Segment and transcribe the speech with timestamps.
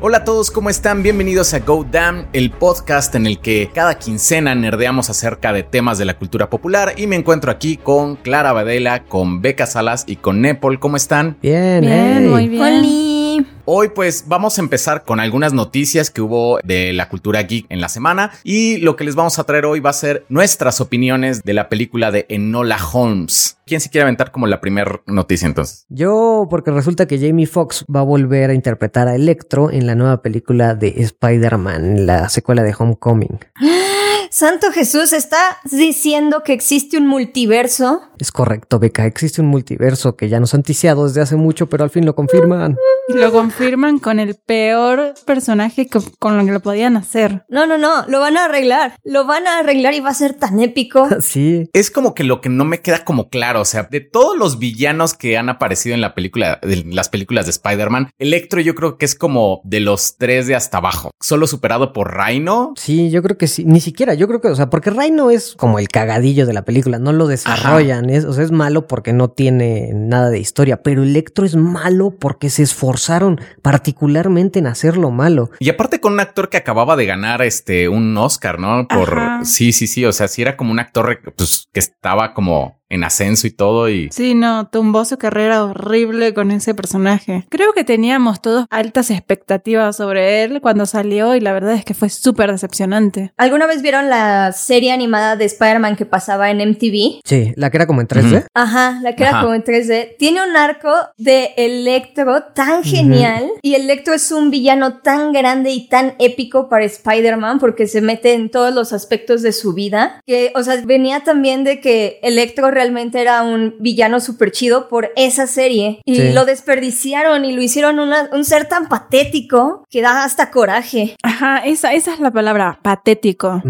[0.00, 1.02] Hola a todos, ¿cómo están?
[1.02, 5.98] Bienvenidos a Go Damn, el podcast en el que cada quincena nerdeamos acerca de temas
[5.98, 10.14] de la cultura popular y me encuentro aquí con Clara Badela, con Beca Salas y
[10.16, 10.78] con Nepal.
[10.78, 11.36] ¿Cómo están?
[11.42, 12.28] Bien, Bien, hey.
[12.30, 13.17] muy bien.
[13.64, 17.80] Hoy pues vamos a empezar con algunas noticias que hubo de la cultura geek en
[17.80, 21.42] la semana y lo que les vamos a traer hoy va a ser nuestras opiniones
[21.44, 23.58] de la película de Enola Holmes.
[23.66, 25.84] ¿Quién se quiere aventar como la primera noticia entonces?
[25.88, 29.94] Yo, porque resulta que Jamie Foxx va a volver a interpretar a Electro en la
[29.94, 33.38] nueva película de Spider-Man, la secuela de Homecoming.
[34.30, 35.38] Santo Jesús, ¿está
[35.70, 38.02] diciendo que existe un multiverso?
[38.18, 41.84] Es correcto, Beca, existe un multiverso que ya nos han ticiado desde hace mucho, pero
[41.84, 42.76] al fin lo confirman.
[43.08, 47.44] Lo confirman con el peor personaje que- con lo que lo podían hacer.
[47.48, 48.96] No, no, no, lo van a arreglar.
[49.04, 51.08] Lo van a arreglar y va a ser tan épico.
[51.20, 54.36] Sí, Es como que lo que no me queda como claro, o sea, de todos
[54.36, 58.74] los villanos que han aparecido en la película, de las películas de Spider-Man, Electro yo
[58.74, 62.72] creo que es como de los tres de hasta abajo, solo superado por Rhino.
[62.76, 63.64] sí, yo creo que sí.
[63.64, 66.62] Ni siquiera, yo creo que, o sea, porque Rhino es como el cagadillo de la
[66.62, 70.82] película, no lo desarrollan, es, o sea, es malo porque no tiene nada de historia,
[70.82, 75.50] pero Electro es malo porque se esforzaron particularmente en hacerlo malo.
[75.60, 78.86] Y aparte con un actor que acababa de ganar este un Oscar, ¿no?
[78.88, 79.44] Por Ajá.
[79.44, 80.04] sí, sí, sí.
[80.04, 83.88] O sea, sí era como un actor pues, que estaba como en ascenso y todo.
[83.88, 87.44] Y Sí, no, tumbó su carrera horrible con ese personaje.
[87.48, 91.94] Creo que teníamos todos altas expectativas sobre él cuando salió y la verdad es que
[91.94, 93.32] fue súper decepcionante.
[93.36, 97.20] ¿Alguna vez vieron la serie animada de Spider-Man que pasaba en MTV?
[97.24, 98.46] Sí, la que era como en 3D.
[98.54, 99.42] Ajá, la que era Ajá.
[99.42, 100.16] como en 3D.
[100.18, 105.88] Tiene un arco de Electro tan genial y Electro es un villano tan grande y
[105.88, 110.22] tan épico para Spider-Man porque se mete en todos los aspectos de su vida.
[110.26, 115.10] Que, o sea, venía también de que Electro realmente era un villano súper chido por
[115.16, 116.32] esa serie y Sí.
[116.32, 121.16] lo desperdiciaron y lo hicieron una- un ser tan patético que da hasta coraje.
[121.22, 123.62] Ajá, esa, esa es la palabra, patético.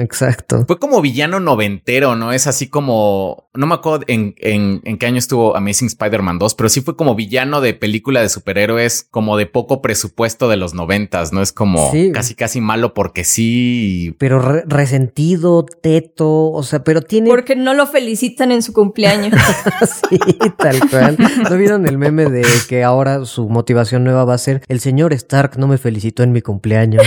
[0.00, 0.64] Exacto.
[0.66, 2.32] fue como villano noventero, ¿no?
[2.32, 6.54] Es así como, no me acuerdo en, en, en qué año estuvo Amazing Spider-Man 2,
[6.54, 10.74] pero sí fue como villano de película de superhéroes, como de poco presupuesto de los
[10.74, 11.40] noventas, ¿no?
[11.42, 12.10] Es como Sí.
[12.12, 14.14] casi, casi malo porque sí.
[14.18, 17.28] Pero re- resentido, teto, o sea, pero tiene...
[17.30, 19.40] Porque no lo felicitan en su cumpleaños.
[20.10, 20.18] sí,
[20.56, 21.16] tal cual.
[21.48, 25.12] ¿No vieron el meme de que ahora su motivación nueva va a ser el señor
[25.12, 27.04] Stark no me felicitó en mi cumpleaños?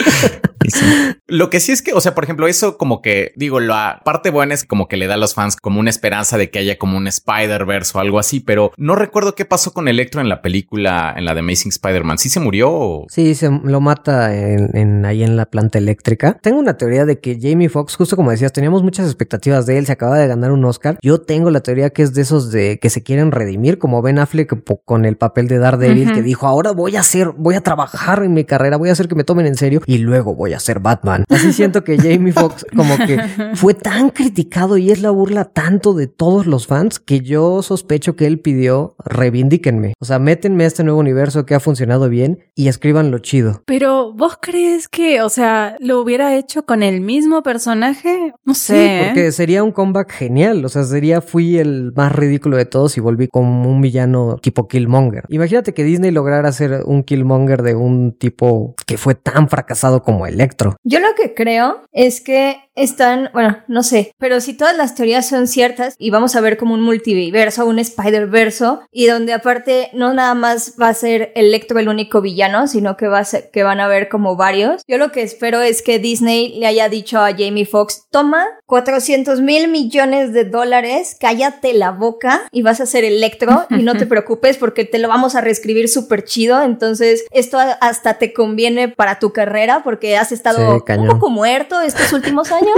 [1.26, 4.30] Lo que sí es que, o sea, por ejemplo, eso como que, digo, la parte
[4.30, 6.76] buena es como que le da a los fans como una esperanza de que haya
[6.78, 10.42] como un Spider-Verse o algo así, pero no recuerdo qué pasó con Electro en la
[10.42, 12.18] película, en la de Amazing Spider-Man.
[12.18, 12.70] ¿Sí se murió?
[12.70, 16.38] o- Sí, se lo mata en, en- ahí en la planta eléctrica.
[16.42, 19.86] Tengo una teoría de que Jamie Foxx, justo como decías, teníamos muchas expectativas de él,
[19.86, 20.98] se acaba de ganar un Oscar.
[21.02, 24.18] Yo tengo la teoría que es de esos de que se quieren redimir, como Ben
[24.18, 24.50] Affleck
[24.84, 28.34] con el papel de Daredevil, que dijo, ahora voy a hacer, voy a trabajar en
[28.34, 30.78] mi carrera, voy a hacer que me tomen en serio y luego voy a ser
[30.78, 31.24] Batman.
[31.28, 33.18] Así siento que Jamie Foxx como que
[33.54, 38.14] fue tan criticado y es la burla tanto de todos los fans que yo sospecho
[38.14, 39.94] que él pidió reivindíquenme.
[39.98, 43.64] O sea, métenme a este nuevo universo que ha funcionado bien y escriban lo chido.
[43.66, 48.32] Pero vos crees que, o sea, lo hubiera hecho con el mismo personaje?
[48.44, 48.74] No sé.
[48.74, 49.02] Sí, ¿eh?
[49.06, 50.64] porque sería un comeback genial.
[50.64, 54.68] O sea, sería fui el más ridículo de todos y volví como un villano tipo
[54.68, 55.24] Killmonger.
[55.30, 60.26] Imagínate que Disney lograra hacer un Killmonger de un tipo que fue tan fracasado como
[60.26, 60.76] Electro.
[60.84, 65.28] Yo lo que creo es que están, bueno, no sé, pero si todas las teorías
[65.28, 70.12] son ciertas y vamos a ver como un multiverso, un Spider-Verso, y donde aparte no
[70.14, 73.62] nada más va a ser Electro el único villano, sino que, va a ser, que
[73.62, 77.18] van a ver como varios, yo lo que espero es que Disney le haya dicho
[77.18, 82.86] a Jamie Foxx, toma 400 mil millones de dólares, cállate la boca y vas a
[82.86, 87.24] ser Electro y no te preocupes porque te lo vamos a reescribir súper chido, entonces
[87.30, 92.12] esto hasta te conviene para tu carrera porque has estado Sí, un poco muerto estos
[92.12, 92.69] últimos años,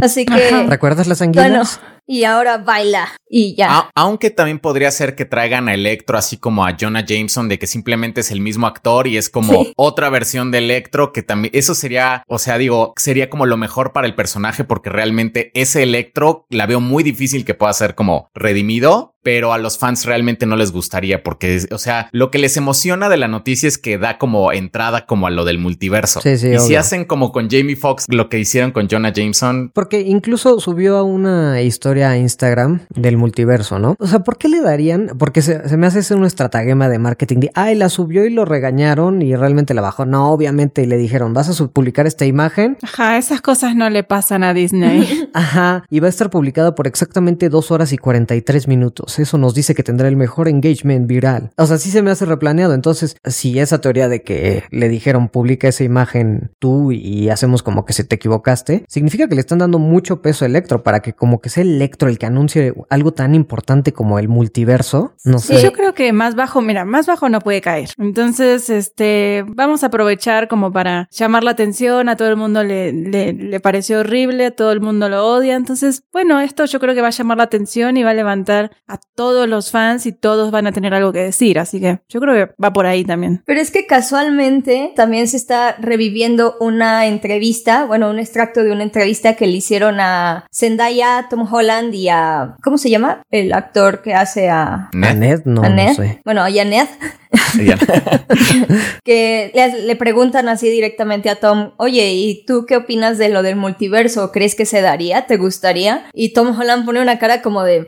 [0.00, 0.64] así que Ajá.
[0.64, 1.80] ¿Recuerdas las bueno, anguilas?
[2.06, 3.78] Y ahora baila y ya.
[3.78, 7.58] A- aunque también podría ser que traigan a Electro así como a Jonah Jameson, de
[7.58, 9.72] que simplemente es el mismo actor y es como Sí.
[9.76, 13.92] otra versión de Electro, que también eso sería, o sea, digo, sería como lo mejor
[13.92, 18.28] para el personaje porque realmente ese Electro la veo muy difícil que pueda ser como
[18.34, 19.10] redimido.
[19.24, 23.08] Pero a los fans realmente no les gustaría porque, o sea, lo que les emociona
[23.08, 26.20] de la noticia es que da como entrada como a lo del multiverso.
[26.20, 29.70] Sí, sí, y si hacen como con Jamie Foxx lo que hicieron con Jonah Jameson,
[29.76, 33.96] Porque incluso subió a una historia a Instagram del multiverso, ¿no?
[33.98, 35.12] O sea, ¿por qué le darían?
[35.18, 38.30] Porque se, se me hace ser una estratagema de marketing de, ay, la subió y
[38.30, 40.06] lo regañaron y realmente la bajó.
[40.06, 42.78] No, obviamente, y le dijeron, vas a publicar esta imagen.
[42.82, 45.28] Ajá, esas cosas no le pasan a Disney.
[45.34, 49.18] Ajá, y va a estar publicada por exactamente dos horas y 43 minutos.
[49.18, 51.50] eso nos dice que tendrá el mejor engagement viral.
[51.56, 52.74] O sea, sí se me hace replaneado.
[52.74, 57.84] Entonces, si esa teoría de que le dijeron publica esa imagen tú y hacemos como
[57.84, 61.12] que se te equivocaste, significa que le están dando mucho peso a Electro para que
[61.12, 65.14] como que sea Electro el que anuncie algo tan importante como el multiverso.
[65.24, 65.60] No sé.
[65.60, 67.90] Yo creo que más bajo, mira, más bajo no puede caer.
[67.98, 72.92] Entonces, este, vamos a aprovechar como para llamar la atención, a todo el mundo le,
[72.92, 75.56] le, le pareció horrible, a todo el mundo lo odia.
[75.56, 78.70] Entonces, bueno, esto yo creo que va a llamar la atención y va a levantar
[78.86, 81.58] a todos los fans y todos van a tener algo que decir.
[81.58, 83.42] Así que yo creo que va por ahí también.
[83.44, 88.84] Pero es que casualmente también se está reviviendo una entrevista, bueno, un extracto de una
[88.84, 93.22] entrevista que le hicieron a Zendaya, Tom Holland y a, ¿cómo se llama?
[93.30, 94.90] El actor que hace a...
[94.92, 96.20] A Ned, no, a no sé.
[96.24, 96.86] Bueno, y a Ned.
[99.04, 103.42] Que le, le preguntan así directamente a Tom, oye, ¿y tú qué opinas de lo
[103.42, 104.30] del multiverso?
[104.32, 105.26] ¿Crees que se daría?
[105.26, 106.08] ¿Te gustaría?
[106.12, 107.86] Y Tom Holland pone una cara como de,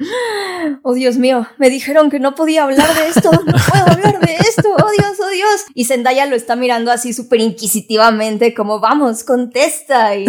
[0.82, 4.35] oh Dios mío, me dijeron que no podía hablar de esto, no puedo hablar de
[4.37, 5.64] esto, oh Dios, oh Dios.
[5.75, 10.17] Y Zendaya lo está mirando así súper inquisitivamente, como, vamos, contesta.
[10.17, 10.26] Y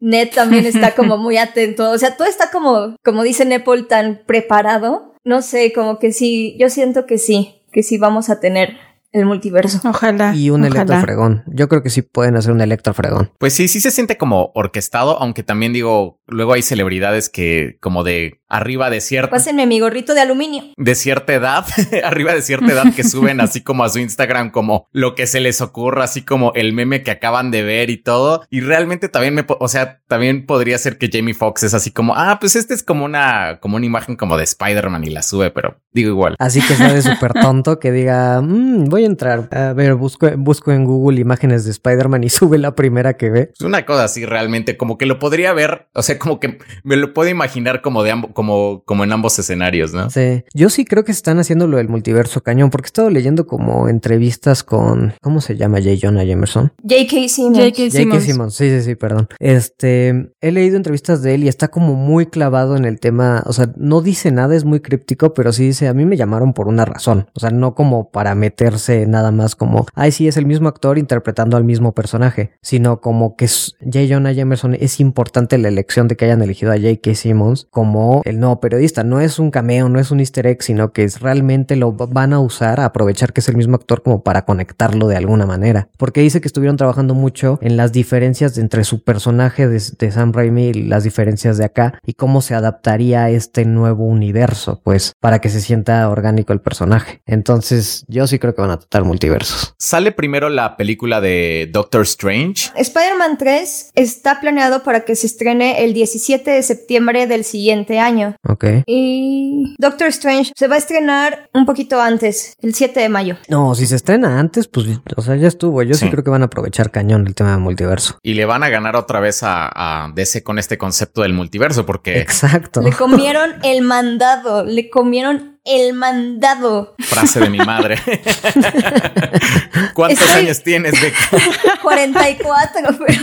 [0.00, 4.22] Ned también está como muy atento, o sea, todo está como, como dice Nepal, tan
[4.26, 5.14] preparado.
[5.24, 8.76] No sé, como que sí, yo siento que sí, que sí vamos a tener
[9.12, 9.80] el multiverso.
[9.88, 10.34] Ojalá.
[10.34, 10.82] Y un ojalá.
[10.82, 11.44] electrofregón.
[11.46, 13.30] Yo creo que sí pueden hacer un electrofregón.
[13.38, 18.02] Pues sí, sí se siente como orquestado, aunque también digo, luego hay celebridades que como
[18.02, 20.64] de arriba de cierta, Pásenme mi gorrito de aluminio.
[20.76, 21.66] de cierta edad,
[22.04, 25.40] arriba de cierta edad que suben así como a su Instagram como lo que se
[25.40, 28.42] les ocurra, así como el meme que acaban de ver y todo.
[28.50, 32.14] Y realmente también me, o sea, también podría ser que Jamie Foxx es así como,
[32.16, 35.50] ah, pues este es como una, como una imagen como de Spider-Man y la sube,
[35.50, 36.36] pero digo igual.
[36.38, 39.48] Así que sea de súper tonto que diga, "Mm, voy a entrar.
[39.52, 43.50] A ver, busco, busco en Google imágenes de Spider-Man y sube la primera que ve.
[43.54, 46.96] Es una cosa así realmente, como que lo podría ver, o sea, como que me
[46.96, 50.10] lo puedo imaginar como de ambos, como, como en ambos escenarios, ¿no?
[50.10, 50.44] Sí.
[50.54, 53.88] Yo sí creo que están haciendo lo del multiverso cañón, porque he estado leyendo como
[53.88, 55.90] entrevistas con, ¿cómo se llama J.
[56.00, 56.72] Jonah Jameson?
[56.82, 57.28] J.K.
[57.28, 57.58] Simmons.
[57.58, 57.90] J.K.
[57.90, 57.90] J.K.
[57.90, 58.24] Simmons.
[58.24, 59.28] Simmons, sí, sí, sí, perdón.
[59.38, 63.52] Este, he leído entrevistas de él y está como muy clavado en el tema, o
[63.52, 66.68] sea, no dice nada, es muy críptico, pero sí dice, a mí me llamaron por
[66.68, 70.46] una razón, o sea, no como para meterse nada más como, ay, sí, es el
[70.46, 74.00] mismo actor interpretando al mismo personaje, sino como que J.
[74.08, 77.14] Jonah Jameson es importante la elección de que hayan elegido a J.K.
[77.14, 80.92] Simmons como el nuevo periodista, no es un cameo, no es un easter egg, sino
[80.92, 84.22] que es realmente lo van a usar, a aprovechar que es el mismo actor como
[84.22, 88.84] para conectarlo de alguna manera, porque dice que estuvieron trabajando mucho en las diferencias entre
[88.84, 93.24] su personaje de, de Sam Raimi y las diferencias de acá y cómo se adaptaría
[93.24, 97.22] a este nuevo universo, pues, para que se sienta orgánico el personaje.
[97.26, 99.74] Entonces, yo sí creo que van a tratar multiversos.
[99.78, 102.70] Sale primero la película de Doctor Strange.
[102.74, 108.34] Spider-Man 3 está planeado para que se estrene el 17 de septiembre del siguiente año.
[108.48, 108.64] Ok.
[108.86, 113.36] Y Doctor Strange se va a estrenar un poquito antes, el 7 de mayo.
[113.48, 114.86] No, si se estrena antes, pues,
[115.16, 115.82] o sea, ya estuvo.
[115.82, 116.10] Yo sí, Sí.
[116.10, 118.18] creo que van a aprovechar cañón el tema del multiverso.
[118.22, 121.84] Y le van a ganar otra vez a, a DC con este concepto del multiverso,
[121.86, 122.80] porque Exacto.
[122.80, 126.94] Le comieron el mandado, le comieron el mandado.
[126.98, 127.96] frase de mi madre.
[129.94, 131.18] ¿Cuántos Estoy- años tienes, Beca?
[131.82, 133.20] 44, pero...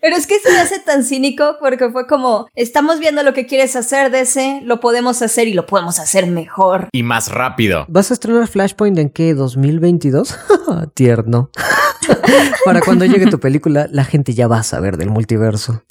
[0.00, 3.46] Pero es que se me hace tan cínico porque fue como, estamos viendo lo que
[3.46, 6.88] quieres hacer, DC, lo podemos hacer y lo podemos hacer mejor.
[6.92, 7.86] Y más rápido.
[7.88, 9.34] ¿Vas a estrenar Flashpoint en qué?
[9.34, 10.92] ¿2022?
[10.94, 11.50] Tierno.
[12.64, 15.82] Para cuando llegue tu película, la gente ya va a saber del multiverso.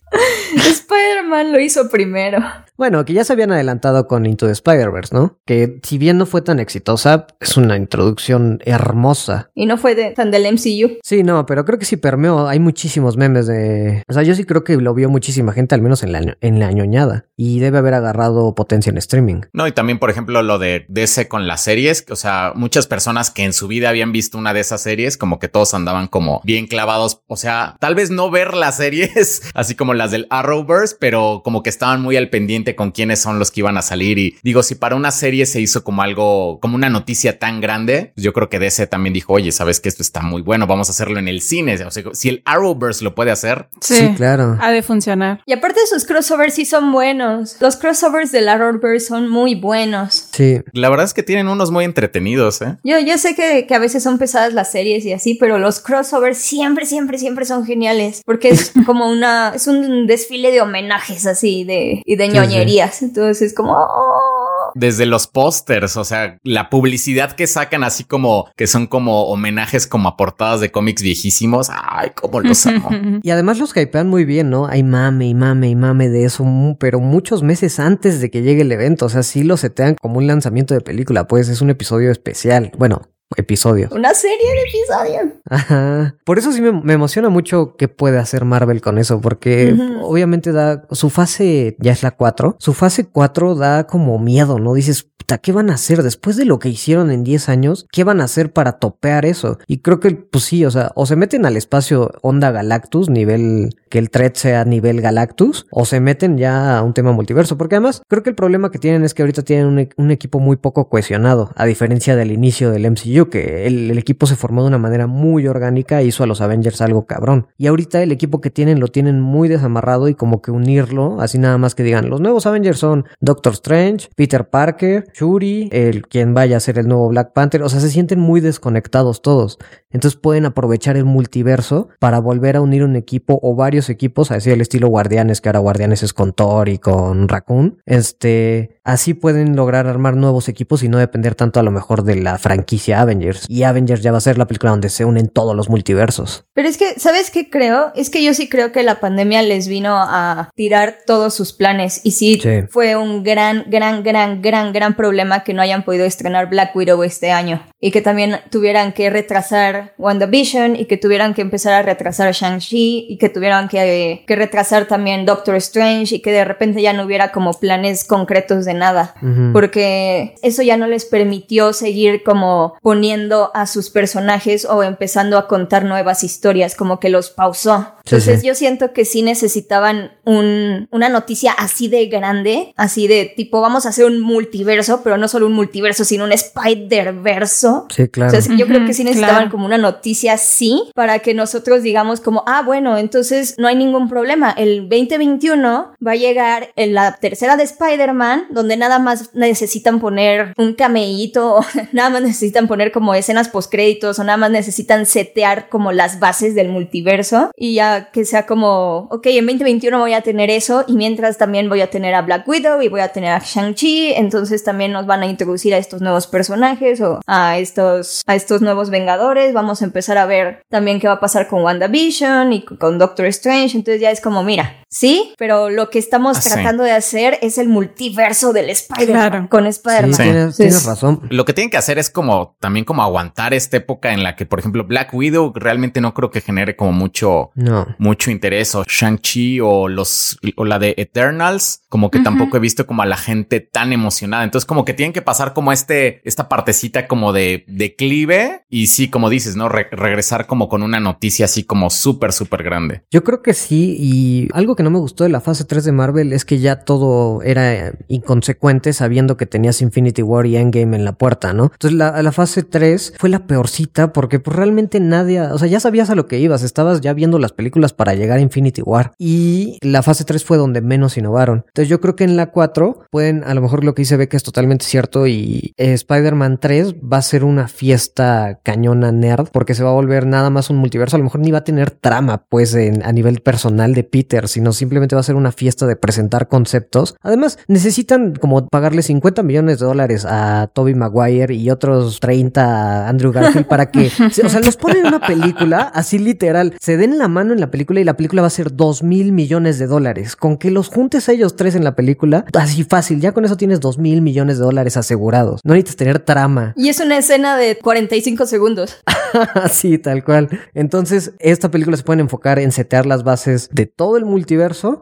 [0.55, 2.39] Spider-Man lo hizo primero.
[2.77, 5.39] Bueno, que ya se habían adelantado con Into the Spider-Verse, ¿no?
[5.45, 9.49] Que si bien no fue tan exitosa, es una introducción hermosa.
[9.55, 10.97] Y no fue de, tan del MCU.
[11.03, 12.47] Sí, no, pero creo que sí permeó.
[12.47, 14.03] Hay muchísimos memes de...
[14.07, 16.59] O sea, yo sí creo que lo vio muchísima gente, al menos en la, en
[16.59, 17.27] la ñoñada.
[17.37, 19.41] Y debe haber agarrado potencia en streaming.
[19.53, 22.05] No, y también, por ejemplo, lo de DC con las series.
[22.09, 25.39] O sea, muchas personas que en su vida habían visto una de esas series, como
[25.39, 27.21] que todos andaban como bien clavados.
[27.27, 31.63] O sea, tal vez no ver las series, así como las del Arrowverse, pero como
[31.63, 34.17] que estaban muy al pendiente con quiénes son los que iban a salir.
[34.17, 38.13] Y digo, si para una serie se hizo como algo, como una noticia tan grande,
[38.15, 40.87] pues yo creo que DC también dijo, oye, sabes que esto está muy bueno, vamos
[40.87, 41.75] a hacerlo en el cine.
[41.85, 44.57] O sea, si el Arrowverse lo puede hacer, Sí, claro.
[44.61, 45.41] Ha de funcionar.
[45.45, 47.57] Y aparte sus crossovers sí son buenos.
[47.59, 50.29] Los crossovers del Arrowverse son muy buenos.
[50.31, 50.59] Sí.
[50.73, 52.77] la verdad es que tienen unos muy entretenidos, ¿eh?
[52.83, 55.79] Yo, yo sé que, que a veces son pesadas las series y así, pero los
[55.79, 58.21] crossovers siempre, siempre, siempre son geniales.
[58.25, 63.01] Porque es como una, es un desfile de homenajes así de, y de Sí, ñoñerías.
[63.01, 68.49] Entonces es como, oh, desde los pósters, o sea, la publicidad que sacan así como
[68.55, 71.69] que son como homenajes como a portadas de cómics viejísimos.
[71.71, 72.89] Ay, cómo los amo.
[73.23, 74.67] Y además los hypean muy bien, ¿no?
[74.67, 76.45] Hay mame y mame y mame de eso,
[76.79, 79.05] pero muchos meses antes de que llegue el evento.
[79.05, 82.71] O sea, sí lo setean como un lanzamiento de película, pues es un episodio especial.
[82.77, 83.91] Bueno, episodios.
[83.91, 85.33] Una serie de episodios.
[85.49, 86.15] Ajá.
[86.23, 90.51] Por eso sí me, me emociona mucho qué puede hacer Marvel con eso, porque obviamente
[90.51, 94.73] da su fase, ya es la 4, su fase 4 da como miedo, ¿no?
[94.73, 97.87] Dices, puta, ¿qué van a hacer después de lo que hicieron en 10 años?
[97.91, 99.57] ¿Qué van a hacer para topear eso?
[99.67, 103.69] Y creo que, pues sí, o sea, o se meten al espacio Onda Galactus, nivel,
[103.89, 107.75] que el thread sea nivel Galactus, o se meten ya a un tema multiverso, porque
[107.75, 110.57] además creo que el problema que tienen es que ahorita tienen un, un equipo muy
[110.57, 114.67] poco cohesionado, a diferencia del inicio del MCU, que el, el equipo se formó de
[114.67, 117.47] una manera muy orgánica e hizo a los Avengers algo cabrón.
[117.57, 121.37] Y ahorita el equipo que tienen lo tienen muy desamarrado y como que unirlo, así
[121.37, 126.33] nada más que digan, los nuevos Avengers son Doctor Strange, Peter Parker, Shuri, el quien
[126.33, 129.57] vaya a ser el nuevo Black Panther, o sea, se sienten muy desconectados todos.
[129.91, 134.51] Entonces pueden aprovechar el multiverso para volver a unir un equipo o varios equipos, así
[134.51, 137.81] el estilo Guardianes, que ahora Guardianes es con Thor y con Raccoon.
[137.85, 142.15] Este, así pueden lograr armar nuevos equipos y no depender tanto a lo mejor de
[142.15, 143.45] la franquicia Avengers.
[143.47, 146.45] Y Avengers ya va a ser la película donde se unen todos los multiversos.
[146.53, 147.91] Pero es que, ¿sabes qué creo?
[147.95, 152.01] Es que yo sí creo que la pandemia les vino a tirar todos sus planes.
[152.03, 152.49] Y sí, Sí.
[152.69, 157.01] fue un gran, gran, gran, gran, gran problema que no hayan podido estrenar Black Widow
[157.03, 157.61] este año.
[157.79, 163.05] Y que también tuvieran que retrasar WandaVision y que tuvieran que empezar a retrasar Shang-Chi
[163.09, 167.03] y que tuvieran que, que retrasar también Doctor Strange y que de repente ya no
[167.03, 169.51] hubiera como planes concretos de nada Ujú.
[169.53, 175.47] porque eso ya no les permitió seguir como poniendo a sus personajes o empezando a
[175.47, 177.95] contar nuevas historias, como que los pausó.
[178.05, 178.47] Sí, Entonces sí.
[178.47, 183.85] yo siento que sí necesitaban un, una noticia así de grande, así de tipo, vamos
[183.85, 187.87] a hacer un multiverso, pero no solo un multiverso, sino un Spider-Verso.
[187.93, 188.37] Sí, claro.
[188.37, 189.51] O sea, yo creo que sí necesitaban claro.
[189.51, 194.07] como una noticia así para que nosotros digamos como, ah, bueno, entonces no hay ningún
[194.07, 194.51] problema.
[194.51, 200.53] El 2021 va a llegar en la tercera de Spider-Man, donde nada más necesitan poner
[200.57, 201.59] un cameíto,
[201.91, 206.55] nada más necesitan poner como escenas postcréditos, o nada más necesitan setear como las bases
[206.55, 210.93] del multiverso y ya que sea como, ok, en 2021 voy a tener eso y
[210.93, 214.63] mientras también voy a tener a Black Widow y voy a tener a Shang-Chi, entonces
[214.63, 218.89] también nos van a introducir a estos nuevos personajes o a estos, a estos nuevos
[218.89, 222.97] Vengadores, vamos a empezar a ver también qué va a pasar con WandaVision y con
[222.99, 226.49] Doctor Strange, entonces ya es como, mira, sí, pero lo que estamos Ah, sí.
[226.49, 229.47] tratando de hacer es el multiverso del Spider-Man Claro.
[229.49, 230.13] con Spider-Man.
[230.53, 231.21] Sí, tienes, razón.
[231.29, 234.45] Lo que tienen que hacer es como también como aguantar esta época en la que,
[234.45, 237.87] por ejemplo, Black Widow realmente no creo que genere como mucho, No.
[237.97, 242.85] mucho interés o Shang-Chi o los o la de Eternals, como que tampoco he visto
[242.87, 244.43] como a la gente tan emocionada.
[244.43, 249.09] Entonces, como que tienen que pasar como este, esta partecita como de declive y sí,
[249.09, 249.69] como dices, ¿no?
[249.69, 253.03] Re- regresar como con una noticia así como súper, súper grande.
[253.11, 255.91] Yo creo que sí, y algo que no me gustó de la fase 3 de
[255.91, 261.03] Marvel es que ya todo era inconsecuente sabiendo que tenías Infinity War y Endgame en
[261.03, 261.71] la puerta, ¿no?
[261.73, 266.09] Entonces la, fase 3 fue la peorcita porque pues realmente nadie, o sea, ya sabías
[266.09, 269.79] a lo que ibas, estabas ya viendo las películas para llegar a Infinity War y
[269.81, 271.63] la fase 3 fue donde menos innovaron.
[271.67, 274.35] Entonces yo creo que en la 4 pueden, a lo mejor lo que dice Beck
[274.35, 279.73] es totalmente cierto y eh, Spider-Man 3 va a ser una fiesta cañona nerd porque
[279.73, 281.89] se va a volver nada más un multiverso, a lo mejor ni va a tener
[281.89, 285.95] trama pues a nivel personal de Peter, sino simplemente va a ser una fiesta de
[285.95, 287.15] presentar conceptos.
[287.21, 293.09] Además, necesitan como pagarle 50 millones de dólares a Toby Maguire y otros 30 a
[293.09, 294.07] Andrew Garfield para que,
[294.43, 297.71] o sea, los ponen en una película así literal, se den la mano en la
[297.71, 300.35] película y la película va a ser 2 mil millones de dólares.
[300.35, 303.57] Con que los juntes a ellos tres en la película, así fácil, ya con eso
[303.57, 305.61] tienes 2 mil millones de dólares asegurados.
[305.63, 306.73] No necesitas tener trama.
[306.75, 308.97] Y es una escena de 45 segundos.
[309.71, 310.49] sí, tal cual.
[310.73, 314.54] Entonces, esta película se puede enfocar en setear las bases de todo el multiverso,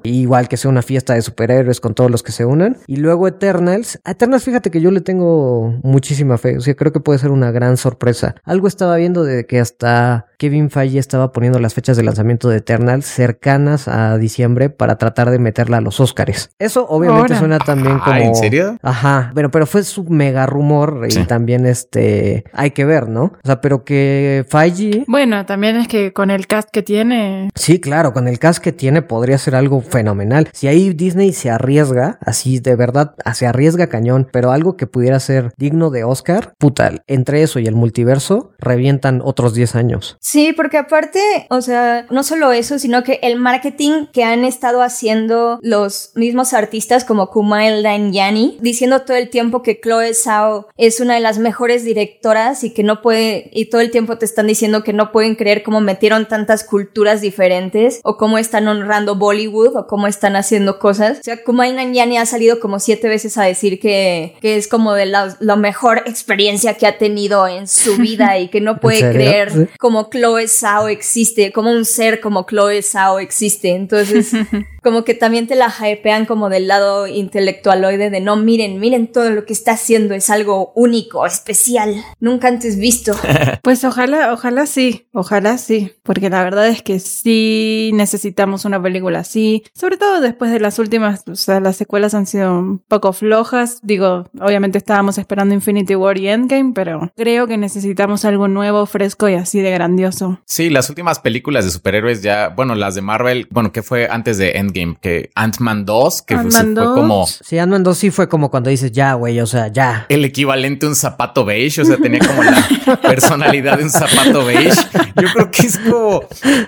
[0.03, 2.77] igual que sea una fiesta de superhéroes con todos los que se unan.
[2.88, 4.00] Y luego Eternals.
[4.03, 6.57] A Eternals, fíjate que yo le tengo muchísima fe.
[6.57, 8.36] O sea, creo que puede ser una gran sorpresa.
[8.43, 12.57] Algo estaba viendo de que hasta Kevin Feige estaba poniendo las fechas de lanzamiento de
[12.57, 16.50] Eternals cercanas a diciembre para tratar de meterla a los Oscars.
[16.60, 17.39] Eso obviamente Ahora.
[17.39, 18.12] suena también como...
[18.12, 18.77] Ah, ¿en serio?
[18.81, 21.25] Ajá, bueno, pero fue su mega rumor y Sí.
[21.25, 23.24] también este hay que ver, ¿no?
[23.25, 27.79] O sea, pero que Feige, Bueno, también es que con el cast que tiene, sí,
[27.79, 30.50] claro, con el cast que tiene podría ser algo fenomenal.
[30.53, 35.19] Si ahí Disney se arriesga, así de verdad, se arriesga cañón, pero algo que pudiera
[35.19, 40.17] ser digno de Oscar, puta, entre eso y el multiverso, revientan otros 10 años.
[40.19, 41.19] Sí, porque aparte,
[41.50, 46.53] o sea, no solo eso, sino que el marketing que han estado haciendo los mismos
[46.53, 51.39] artistas como Kumail Nanjiani, diciendo todo el tiempo que Chloe Zhao es una de las
[51.39, 55.12] mejores directoras y que no puede, y todo el tiempo te están diciendo que no
[55.12, 60.35] pueden creer cómo metieron tantas culturas diferentes o cómo están honrando Bollywood o cómo están
[60.35, 61.19] haciendo cosas.
[61.19, 64.93] O sea, Kumail Nanjiani ha salido como siete veces a decir que, que es como
[64.93, 69.11] de la, la mejor experiencia que ha tenido en su vida y que no puede
[69.11, 73.69] creer como Chloe Zhao existe, como un ser como Chloe Zhao existe.
[73.69, 74.31] Entonces,
[74.83, 79.31] como que también te la hypean como del lado intelectualoide de no, miren, miren todo
[79.31, 83.13] lo que está haciendo, es algo único, especial, nunca antes visto.
[83.63, 89.23] pues ojalá, ojalá sí, ojalá sí, porque la verdad es que sí necesitamos una película
[89.24, 93.13] así, sobre todo después de las últimas, o sea, las secuelas han sido un poco
[93.13, 98.86] flojas, digo, obviamente estábamos esperando Infinity War y Endgame, pero creo que necesitamos algo nuevo,
[98.86, 100.39] fresco y así de grandioso.
[100.46, 104.38] Sí, las últimas películas de superhéroes ya, bueno, las de Marvel, bueno, que fue antes
[104.38, 107.25] de Endgame Game, que Ant-Man 2, que fue, como...
[107.27, 110.06] Sí, Ant-Man 2 sí fue como cuando dices, ya, güey, o sea, ya.
[110.10, 114.46] El equivalente a un zapato beige, o sea, tenía como la personalidad de un zapato
[114.46, 114.82] beige.
[115.15, 116.24] Yo creo que es como,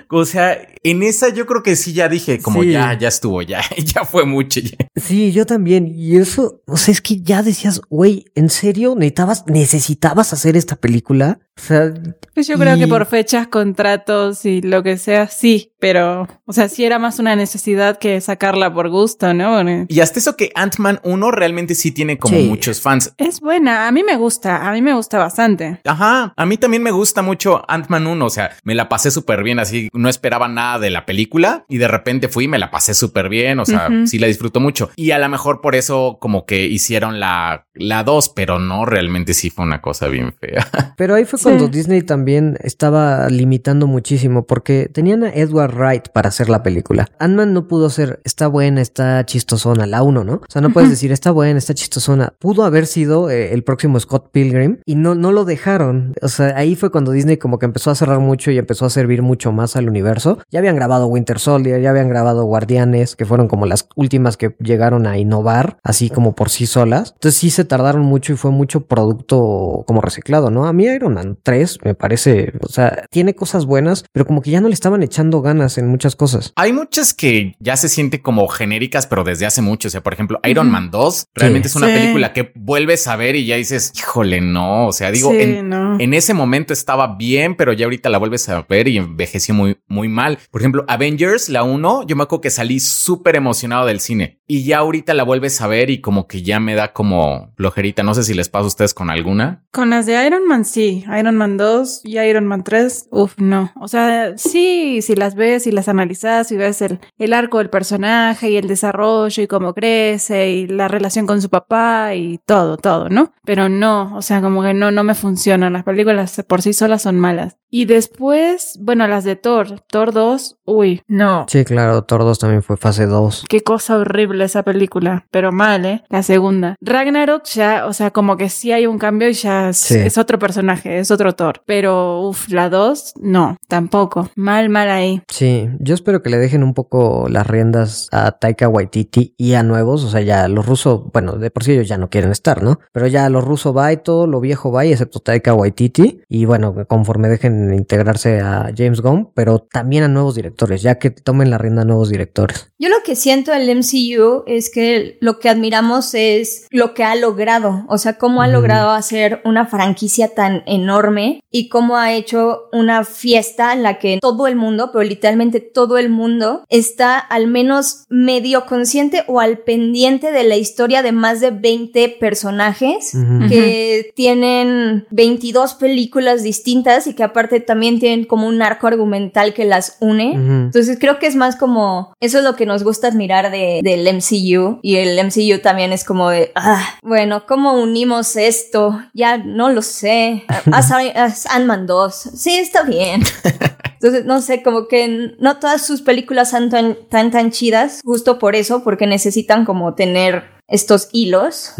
[0.08, 3.60] o sea, en esa yo creo que sí ya dije, como ya, ya estuvo, ya,
[3.94, 4.60] ya fue mucho.
[4.94, 5.92] Sí, yo también.
[5.92, 10.76] Y eso, o sea, es que ya decías, güey, ¿en serio necesitabas, necesitabas hacer esta
[10.76, 11.40] película?
[11.58, 11.92] O sea,
[12.34, 16.68] pues yo creo que por fechas, contratos y lo que sea, sí, pero, o sea,
[16.68, 19.56] sí era más una necesidad que sacarla por gusto, ¿no?
[19.88, 23.14] Y hasta eso que Ant-Man 1 realmente sí tiene como muchos fans.
[23.16, 25.80] Es buena, a mí me gusta, a mí me gusta bastante.
[25.84, 29.42] Ajá, a mí también me gusta mucho Ant-Man 1, o sea, me la pasé súper
[29.42, 32.70] bien, así no esperaba nada de la película y de repente fui y me la
[32.70, 34.90] pasé súper bien, o sea, sí la disfruto mucho.
[34.94, 39.32] Y a lo mejor por eso como que hicieron la, la 2, pero no, realmente
[39.32, 40.94] sí fue una cosa bien fea.
[40.96, 46.28] Pero ahí fue cuando Disney también estaba limitando muchísimo porque tenían a Edward Wright para
[46.28, 47.06] hacer la película.
[47.20, 50.32] Ant-Man no pudo ser, está buena, está chistosona, la 1, ¿no?
[50.34, 52.34] O sea, no puedes decir, está buena, está chistosona.
[52.40, 56.14] Pudo haber sido eh, el próximo Scott Pilgrim y no, no lo dejaron.
[56.20, 58.90] O sea, ahí fue cuando Disney como que empezó a cerrar mucho y empezó a
[58.90, 60.38] servir mucho más al universo.
[60.50, 64.56] Ya habían grabado Winter Soldier, ya habían grabado Guardianes, que fueron como las últimas que
[64.58, 67.12] llegaron a innovar, así como por sí solas.
[67.14, 70.66] Entonces sí se tardaron mucho y fue mucho producto como reciclado, ¿no?
[70.66, 74.50] A mí Iron Man 3 me parece, o sea, tiene cosas buenas, pero como que
[74.50, 76.52] ya no le estaban echando ganas en muchas cosas.
[76.56, 79.88] Hay muchas que ya se sienten como genéricas, pero desde hace mucho.
[79.88, 83.36] O sea, por ejemplo, Iron Man 2 realmente es una película que vuelves a ver
[83.36, 84.86] y ya dices, híjole, no.
[84.86, 88.62] O sea, digo, en, en, ese momento estaba bien, pero ya ahorita la vuelves a
[88.68, 90.38] ver y envejeció muy, muy mal.
[90.50, 94.64] Por ejemplo, Avengers, la 1, yo me acuerdo que salí súper emocionado del cine y
[94.64, 98.02] ya ahorita la vuelves a ver y como que ya me da como flojerita.
[98.02, 99.64] No sé si les pasa a ustedes con alguna.
[99.72, 101.04] Con las de Iron Man, sí.
[101.18, 103.72] Iron Man 2 y Iron Man 3, uff, no.
[103.80, 107.70] O sea, sí, si las ves y las analizas y ves el, el arco del
[107.70, 112.76] personaje y el desarrollo y cómo crece y la relación con su papá y todo,
[112.76, 113.32] todo, ¿no?
[113.44, 115.72] Pero no, o sea, como que no, no me funcionan.
[115.72, 117.56] Las películas por sí solas son malas.
[117.68, 121.46] Y después, bueno, las de Thor, Thor 2, uy, no.
[121.48, 123.46] Sí, claro, Thor 2 también fue fase 2.
[123.48, 126.04] Qué cosa horrible esa película, pero mal, ¿eh?
[126.08, 126.76] La segunda.
[126.80, 130.98] Ragnarok ya, o sea, como que sí hay un cambio y ya es, otro personaje,
[130.98, 131.62] es otro Thor.
[131.66, 134.30] Pero, uff, la 2, no, tampoco.
[134.36, 135.22] Mal, mal ahí.
[135.28, 139.62] Sí, yo espero que le dejen un poco las riendas a Taika Waititi y a
[139.62, 142.62] nuevos, o sea, ya los rusos, bueno, de por sí ellos ya no quieren estar,
[142.62, 142.78] ¿no?
[142.92, 146.22] Pero ya los rusos va y todo, lo viejo va y excepto Taika Waititi.
[146.28, 151.10] Y bueno, conforme dejen integrarse a James Gunn, pero también a nuevos directores, ya que
[151.10, 152.72] tomen la rienda a nuevos directores.
[152.78, 157.14] Yo lo que siento del MCU es que lo que admiramos es lo que ha
[157.14, 161.05] logrado, o sea, cómo ha logrado hacer una franquicia tan enorme
[161.50, 165.98] y cómo ha hecho una fiesta en la que todo el mundo, pero literalmente todo
[165.98, 171.40] el mundo, está al menos medio consciente o al pendiente de la historia de más
[171.40, 173.12] de 20 personajes
[173.48, 179.64] que tienen 22 películas distintas y que aparte también tienen como un arco argumental que
[179.64, 180.32] las une.
[180.32, 184.06] Entonces creo que es más como, eso es lo que nos gusta admirar de, del
[184.14, 189.00] MCU y el MCU también es como de, ah, bueno, ¿cómo unimos esto?
[189.14, 190.44] Ya no lo sé.
[190.90, 192.14] Haz Ant-Man 2.
[192.34, 193.22] Sí, está bien.
[193.94, 198.38] Entonces, no sé, como que no todas sus películas son tan, tan, tan chidas, justo
[198.38, 201.72] por eso, porque necesitan como tener estos hilos.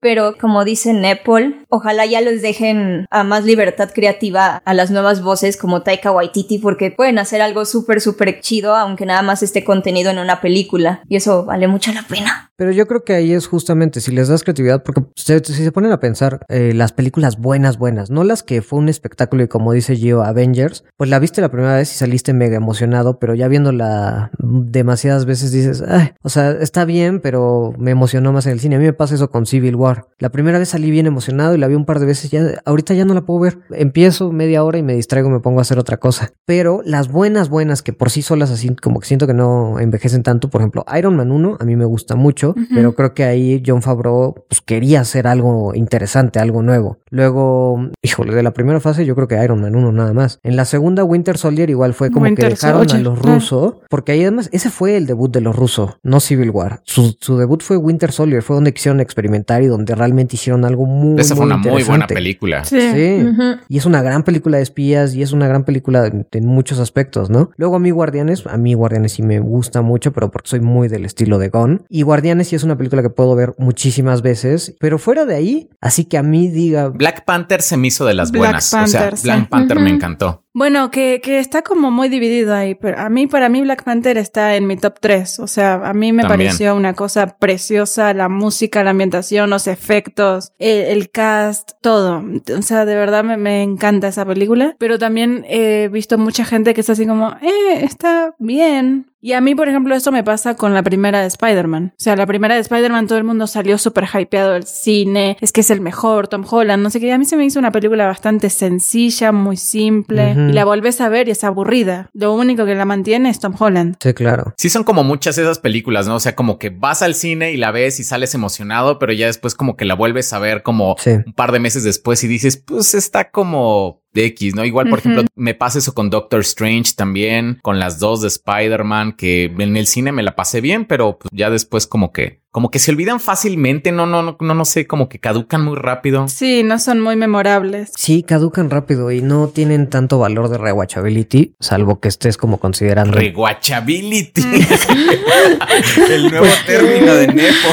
[0.00, 5.22] Pero como dice Nepal, ojalá ya les dejen a más libertad creativa a las nuevas
[5.22, 9.64] voces como Taika Waititi porque pueden hacer algo súper, súper chido aunque nada más esté
[9.64, 12.50] contenido en una película y eso vale mucho la pena.
[12.56, 15.92] Pero yo creo que ahí es justamente si les das creatividad, porque si se ponen
[15.92, 19.72] a pensar eh, las películas buenas, buenas, no las que fue un espectáculo y como
[19.72, 23.46] dice Gio, Avengers, pues la viste la primera vez y saliste mega emocionado, pero ya
[23.46, 28.60] viéndola demasiadas veces dices, Ay, o sea, está bien, pero me emocionó más en el
[28.60, 28.76] cine.
[28.76, 29.87] A mí me pasa eso con Civil War.
[30.18, 32.94] La primera vez salí bien emocionado y la vi un par de veces, ya ahorita
[32.94, 33.58] ya no la puedo ver.
[33.70, 36.32] Empiezo media hora y me distraigo, me pongo a hacer otra cosa.
[36.44, 40.22] Pero las buenas, buenas, que por sí solas así como que siento que no envejecen
[40.22, 43.62] tanto, por ejemplo, Iron Man 1 a mí me gusta mucho pero creo que ahí
[43.64, 46.98] John Favreau pues, quería hacer algo interesante, algo nuevo.
[47.10, 50.40] Luego, híjole, de la primera fase yo creo que Iron Man 1 nada más.
[50.42, 54.22] En la segunda Winter Soldier igual fue como que dejaron a los rusos, porque ahí
[54.22, 56.82] además ese fue el debut de los rusos, no Civil War.
[56.84, 61.20] Su, debut fue Winter Soldier, fue donde quisieron experimentar y donde realmente hicieron algo muy
[61.20, 62.64] Esa fue una muy buena película.
[62.64, 63.26] Sí.
[63.68, 67.30] Y es una gran película de espías y es una gran película en, muchos aspectos,
[67.30, 67.50] ¿no?
[67.56, 70.88] Luego a mí Guardianes, a mí Guardianes sí me gusta mucho, pero porque soy muy
[70.88, 71.84] del estilo de Gon.
[71.88, 75.70] Y Guardianes sí es una película que puedo ver muchísimas veces, pero fuera de ahí,
[75.80, 76.88] así que a mí diga...
[76.88, 78.72] Black Panther se me hizo de las buenas.
[78.72, 80.44] o sea, Black Panther me encantó.
[80.58, 84.18] Bueno, que, que está como muy dividido ahí, pero a mí, para mí Black Panther
[84.18, 85.38] está en mi top 3.
[85.38, 90.52] O sea, a mí me pareció una cosa preciosa, la música, la ambientación, los efectos,
[90.58, 92.24] el, cast, todo.
[92.58, 96.74] O sea, de verdad me, me, encanta esa película, pero también he visto mucha gente
[96.74, 99.12] que está así como, eh, está bien.
[99.20, 101.92] Y a mí, por ejemplo, eso me pasa con la primera de Spider-Man.
[101.98, 105.52] O sea, la primera de Spider-Man todo el mundo salió súper hypeado del cine, es
[105.52, 107.12] que es el mejor, Tom Holland, no sé qué.
[107.12, 111.08] A mí se me hizo una película bastante sencilla, muy simple y la volvés a
[111.08, 112.10] ver y es aburrida.
[112.12, 113.96] Lo único que la mantiene es Tom Holland.
[114.00, 114.54] Sí, claro.
[114.56, 116.16] Sí, son como muchas esas películas, ¿no?
[116.16, 119.26] O sea, como que vas al cine y la ves y sales emocionado, pero ya
[119.26, 122.56] después como que la vuelves a ver como un par de meses después y dices,
[122.56, 124.64] pues está como de X, ¿no?
[124.64, 129.12] Igual, por ejemplo, me pasa eso con Doctor Strange también, con las dos de Spider-Man,
[129.12, 132.70] que en el cine me la pasé bien, pero pues, ya después como que como
[132.70, 136.26] que se olvidan fácilmente, no, no, no, no, no sé, como que caducan muy rápido.
[136.28, 137.92] Sí, no son muy memorables.
[137.94, 143.16] Sí, caducan rápido y no tienen tanto valor de rewatchability, salvo que estés como considerando.
[143.16, 144.42] Rewatchability.
[146.10, 147.68] El nuevo término de Nepo.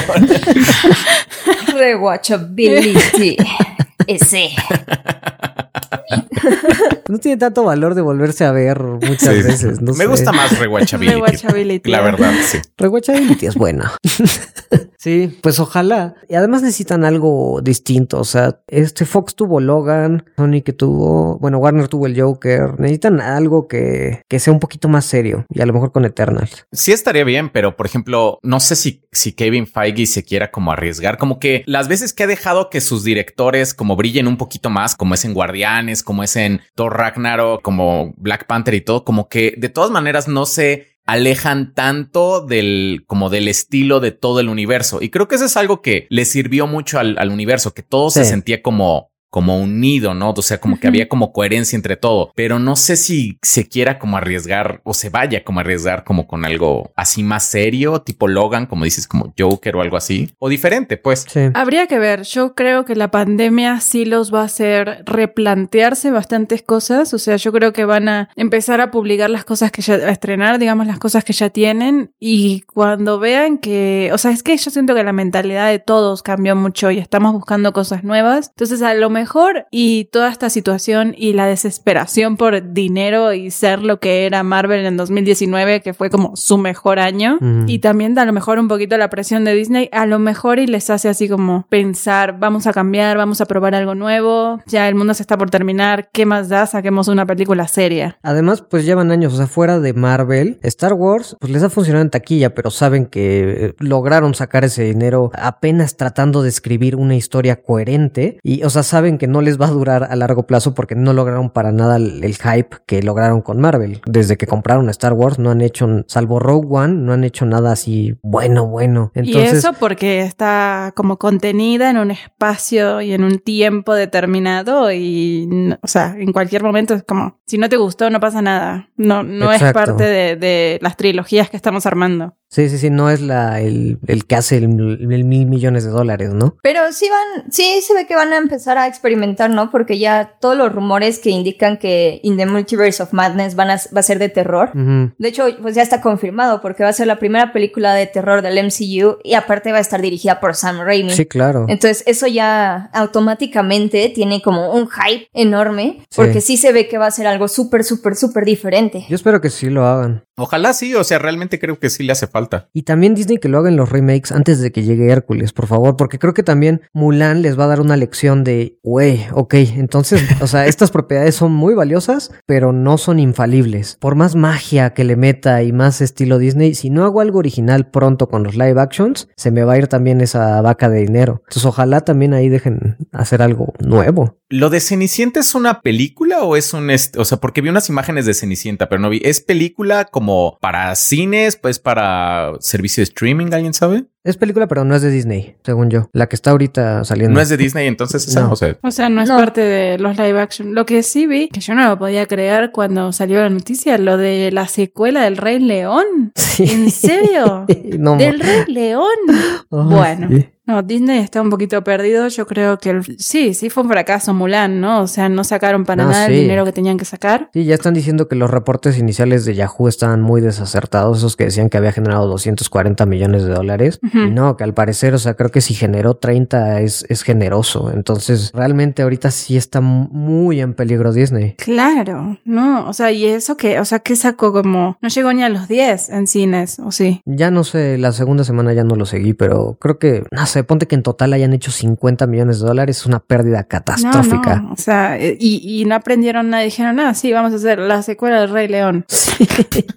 [1.74, 3.38] rewatchability.
[4.08, 4.50] Ese.
[7.10, 9.82] no tiene tanto valor de volverse a ver muchas veces.
[9.82, 11.90] Me gusta más Rewatchability.
[11.90, 12.60] La verdad, sí.
[12.78, 13.94] Rewatchability es buena.
[14.98, 16.16] sí, pues ojalá.
[16.30, 18.20] Y además necesitan algo distinto.
[18.20, 22.80] O sea, este Fox tuvo Logan, Sony que tuvo, bueno, Warner tuvo el Joker.
[22.80, 26.50] Necesitan algo que, que sea un poquito más serio y a lo mejor con Eternal.
[26.72, 30.72] Sí estaría bien, pero por ejemplo, no sé si, si Kevin Feige se quiera como
[30.72, 34.70] arriesgar, como que las veces que ha dejado que sus directores como brillen un poquito
[34.70, 39.04] más, como es en Guardianes, como es en Thor Ragnarok, como Black Panther y todo,
[39.06, 44.40] como que de todas maneras no se alejan tanto del como del estilo de todo
[44.40, 45.02] el universo.
[45.02, 48.26] Y creo que eso es algo que le sirvió mucho al, universo que todo se
[48.26, 50.30] sentía como como unido, ¿no?
[50.30, 54.00] O sea, como que había como coherencia entre todo, pero no sé si se quiera
[54.00, 58.66] como arriesgar o se vaya como arriesgar como con algo así más serio, tipo Logan,
[58.66, 61.26] como dices, como Joker o algo así, o diferente, pues.
[61.28, 61.50] Sí.
[61.54, 66.62] Habría que ver, yo creo que la pandemia sí los va a hacer replantearse bastantes
[66.62, 69.96] cosas, o sea, yo creo que van a empezar a publicar las cosas que ya,
[69.96, 74.44] a estrenar, digamos, las cosas que ya tienen y cuando vean que, o sea, es
[74.44, 78.52] que yo siento que la mentalidad de todos cambió mucho y estamos buscando cosas nuevas,
[78.52, 83.50] entonces a lo mejor mejor y toda esta situación y la desesperación por dinero y
[83.50, 88.18] ser lo que era Marvel en 2019, que fue como su mejor año, y también
[88.20, 91.10] a lo mejor un poquito la presión de Disney, a lo mejor y les hace
[91.10, 95.24] así como pensar, vamos a cambiar, vamos a probar algo nuevo, ya el mundo se
[95.24, 96.68] está por terminar, ¿qué más da?
[96.68, 98.20] Saquemos una película seria.
[98.22, 102.04] Además, pues llevan años, o sea, fuera de Marvel, Star Wars, pues les ha funcionado
[102.04, 107.64] en taquilla, pero saben que lograron sacar ese dinero apenas tratando de escribir una historia
[107.64, 110.96] coherente y, o sea, saben que no les va a durar a largo plazo porque
[110.96, 114.02] no lograron para nada el, hype que lograron con Marvel.
[114.06, 117.72] Desde que compraron Star Wars no han hecho, salvo Rogue One, no han hecho nada
[117.72, 119.12] así bueno, bueno.
[119.16, 124.92] Entonces, y eso porque está como contenida en un espacio y en un tiempo determinado
[124.92, 128.90] y, o sea, en cualquier momento es como, si no te gustó no pasa nada.
[128.98, 132.36] No, no es parte de, de las trilogías que estamos armando.
[132.56, 136.32] Sí, sí, sí, no es la, el, el que hace el, mil millones de dólares,
[136.34, 136.56] ¿no?
[136.64, 139.70] Pero sí van, sí se ve que van a empezar a experimentar, ¿no?
[139.72, 143.76] Porque ya todos los rumores que indican que In the Multiverse of Madness van a,
[143.96, 144.72] va a ser de terror.
[144.74, 148.42] De hecho, pues ya está confirmado porque va a ser la primera película de terror
[148.42, 151.12] del MCU y aparte va a estar dirigida por Sam Raimi.
[151.12, 151.66] Sí, claro.
[151.70, 156.16] Entonces eso ya automáticamente tiene como un hype enorme Sí.
[156.16, 159.06] porque sí se ve que va a ser algo súper, súper, súper diferente.
[159.10, 160.24] Yo espero que sí lo hagan.
[160.38, 162.68] Ojalá sí, o sea, realmente creo que sí le hace falta.
[162.74, 165.96] Y también Disney que lo hagan los remakes antes de que llegue Hércules, por favor,
[165.96, 170.22] porque creo que también Mulan les va a dar una lección de, güey, ok, entonces,
[170.42, 173.98] o sea, estas propiedades son muy valiosas, pero no son infalibles.
[174.02, 177.90] Por más magia que le meta y más estilo Disney, si no hago algo original
[177.90, 181.44] pronto con los live actions, se me va a ir también esa vaca de dinero.
[181.46, 184.38] Entonces, ojalá también ahí dejen hacer algo nuevo.
[184.50, 186.90] ¿Lo de Cenicienta es una película o es un...
[187.18, 189.20] O sea, porque vi unas imágenes de Cenicienta, pero no vi.
[189.24, 191.56] ¿Es película como para cines?
[191.56, 194.06] Pues para servicio de streaming, ¿alguien sabe?
[194.24, 196.10] Es película, pero no es de Disney, según yo.
[196.14, 197.34] La que está ahorita saliendo.
[197.36, 198.52] No es de Disney, entonces esa, No.
[198.52, 199.38] o sea, O sea, no es No.
[199.38, 200.74] parte de los live action.
[200.76, 204.18] Lo que sí vi, que yo no lo podía creer cuando salió la noticia, lo
[204.18, 206.32] de la secuela del Rey León.
[206.36, 206.64] Sí.
[206.72, 207.66] ¿En serio?
[208.00, 209.06] no, ¿Del Rey León?
[209.70, 210.28] Bueno.
[210.30, 210.46] sí.
[210.68, 212.28] No, Disney está un poquito perdido.
[212.28, 215.02] Yo creo que el- sí, sí fue un fracaso Mulan, ¿no?
[215.02, 216.34] O sea, no sacaron para No, nada sí.
[216.34, 217.50] el dinero que tenían que sacar.
[217.54, 221.46] Sí, ya están diciendo que los reportes iniciales de Yahoo estaban muy desacertados, esos que
[221.46, 224.00] decían que había generado 240 millones de dólares.
[224.14, 227.92] Y no, que al parecer, o sea, creo que si generó 30 es, es generoso.
[227.94, 231.56] Entonces, realmente ahorita sí está muy en peligro Disney.
[231.58, 235.44] Claro, no, o sea, y eso que, o sea, que sacó como, no llegó ni
[235.44, 237.22] a los 10 en cines, ¿o sí?
[237.26, 240.55] Ya no sé, la segunda semana ya no lo seguí, pero creo que, no sé,
[240.64, 244.56] ponte que en total hayan hecho 50 millones de dólares, es una pérdida catastrófica.
[244.58, 247.56] No, no, o sea, eh, y, y no aprendieron nada, dijeron, ah, sí, vamos a
[247.56, 249.06] hacer la secuela del Rey León.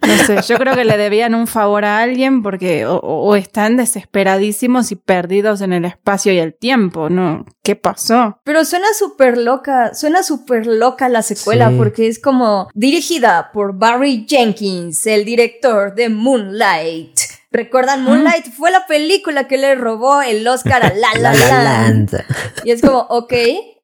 [0.06, 3.76] No sé, yo creo que le debían un favor a alguien porque o, o están
[3.76, 7.44] desesperadísimos y perdidos en el espacio y el tiempo, ¿no?
[7.62, 8.40] ¿Qué pasó?
[8.44, 11.74] Pero suena súper loca, suena súper loca la secuela Sí.
[11.76, 17.18] porque es como dirigida por Barry Jenkins, el director de Moonlight.
[17.50, 18.52] ¿Recuerdan Moonlight?
[18.52, 22.12] Fue la película que le robó el Oscar a La La, La La Land.
[22.12, 22.24] Land.
[22.64, 23.32] Y es como, ok,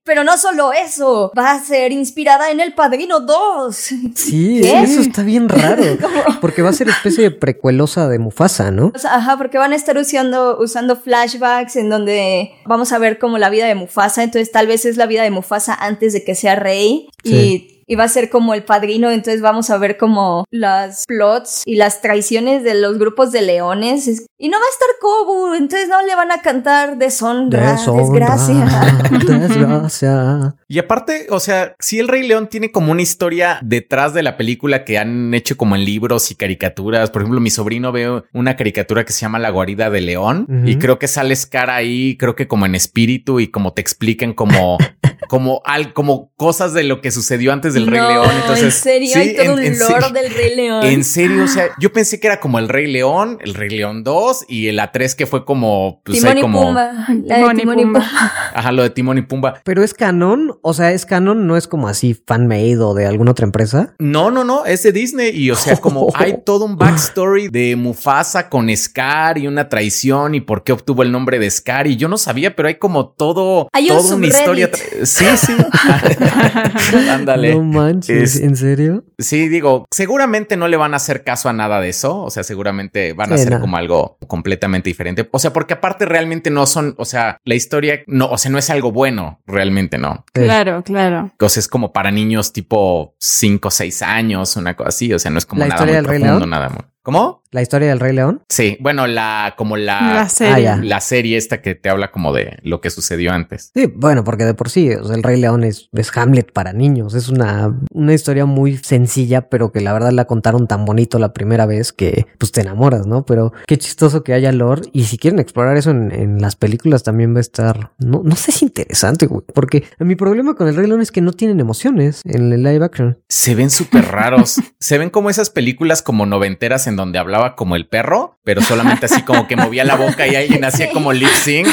[0.06, 3.74] pero no solo eso, va a ser inspirada en El Padrino 2.
[3.74, 4.82] Sí, ¿Qué?
[4.82, 5.82] eso está bien raro.
[6.42, 8.92] Porque va a ser especie de precuelosa de Mufasa, ¿no?
[8.94, 13.18] O sea, ajá, porque van a estar usando, usando flashbacks en donde vamos a ver
[13.18, 16.22] como la vida de Mufasa, entonces tal vez es la vida de Mufasa antes de
[16.22, 17.34] que sea rey Sí.
[17.34, 21.62] y, y va a ser como el padrino, entonces vamos a ver como las plots
[21.66, 25.54] y las traiciones de los grupos de leones Es- y no va a estar Kobu,
[25.54, 29.08] entonces no le van a cantar deshonra, Deshonra, desgracia.
[29.48, 30.54] Desgracia.
[30.68, 34.36] Y aparte, o sea, si el Rey León tiene como una historia detrás de la
[34.36, 37.10] película que han hecho como en libros y caricaturas.
[37.10, 40.76] Por ejemplo, mi sobrino ve una caricatura que se llama La guarida de león y
[40.78, 44.78] creo que sale Scar ahí, creo que como en espíritu y como te explican como,
[45.28, 48.28] como, al, como cosas de lo que sucedió antes del Rey León.
[48.40, 50.84] Entonces, en serio, sí, hay todo en- un en lore del Rey León.
[50.84, 54.04] En serio, o sea, yo pensé que era como el Rey León, el Rey León
[54.04, 56.92] 2 y el A3 que fue como, pues Timón y como, Pumba.
[57.24, 58.00] La de Timón y Timón y Pumba.
[58.00, 58.32] Pumba.
[58.54, 59.60] ajá, lo de Timón y Pumba.
[59.64, 63.30] Pero es canon, o sea, es canon, no es como así fan-made o de alguna
[63.32, 63.94] otra empresa.
[63.98, 67.76] No, no, no, es de Disney y o sea, como hay todo un backstory de
[67.76, 71.96] Mufasa con Scar y una traición y por qué obtuvo el nombre de Scar y
[71.96, 74.70] yo no sabía, pero hay como todo, Hay un toda una historia.
[75.14, 75.52] Sí, sí.
[77.10, 77.54] Ándale.
[77.54, 79.04] No manches, Es- ¿en serio?
[79.18, 82.22] Sí, digo, seguramente no le van a hacer caso a nada de eso.
[82.22, 83.60] O sea, seguramente van a hacer no.
[83.60, 85.28] como algo completamente diferente.
[85.30, 88.58] O sea, porque aparte realmente no son, o sea, la historia no, o sea, no
[88.58, 90.24] es algo bueno, realmente no.
[90.34, 90.42] Sí.
[90.42, 91.32] Claro, claro.
[91.40, 95.12] O sea, es como para niños tipo 5 o 6 años, una cosa así.
[95.12, 96.82] O sea, no es como ¿La nada historia muy Rey profundo, nada muy.
[97.04, 97.42] ¿Cómo?
[97.50, 98.42] ¿La historia del Rey León?
[98.48, 100.54] Sí, bueno, la, como la, La serie.
[100.54, 100.76] Ah, ya.
[100.82, 103.70] la serie esta que te habla como de lo que sucedió antes.
[103.74, 106.72] Sí, bueno, porque de por sí, o sea, el Rey León es, es Hamlet para
[106.72, 107.12] niños.
[107.14, 111.34] Es una, una historia muy sencilla, pero que la verdad la contaron tan bonito la
[111.34, 113.24] primera vez que pues te enamoras, ¿no?
[113.26, 114.82] Pero qué chistoso que haya lore.
[114.92, 118.34] Y si quieren explorar eso en, en las películas también va a estar, no, no
[118.34, 119.42] sé si interesante, güey.
[119.54, 122.84] Porque mi problema con el Rey León es que no tienen emociones en el live
[122.84, 123.18] action.
[123.28, 124.56] Se ven súper raros.
[124.80, 129.06] Se ven como esas películas como noventeras en donde hablaba como el perro, pero solamente
[129.06, 131.68] así como que movía la boca y alguien hacía como lip sync.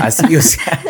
[0.00, 0.80] Así, o sea,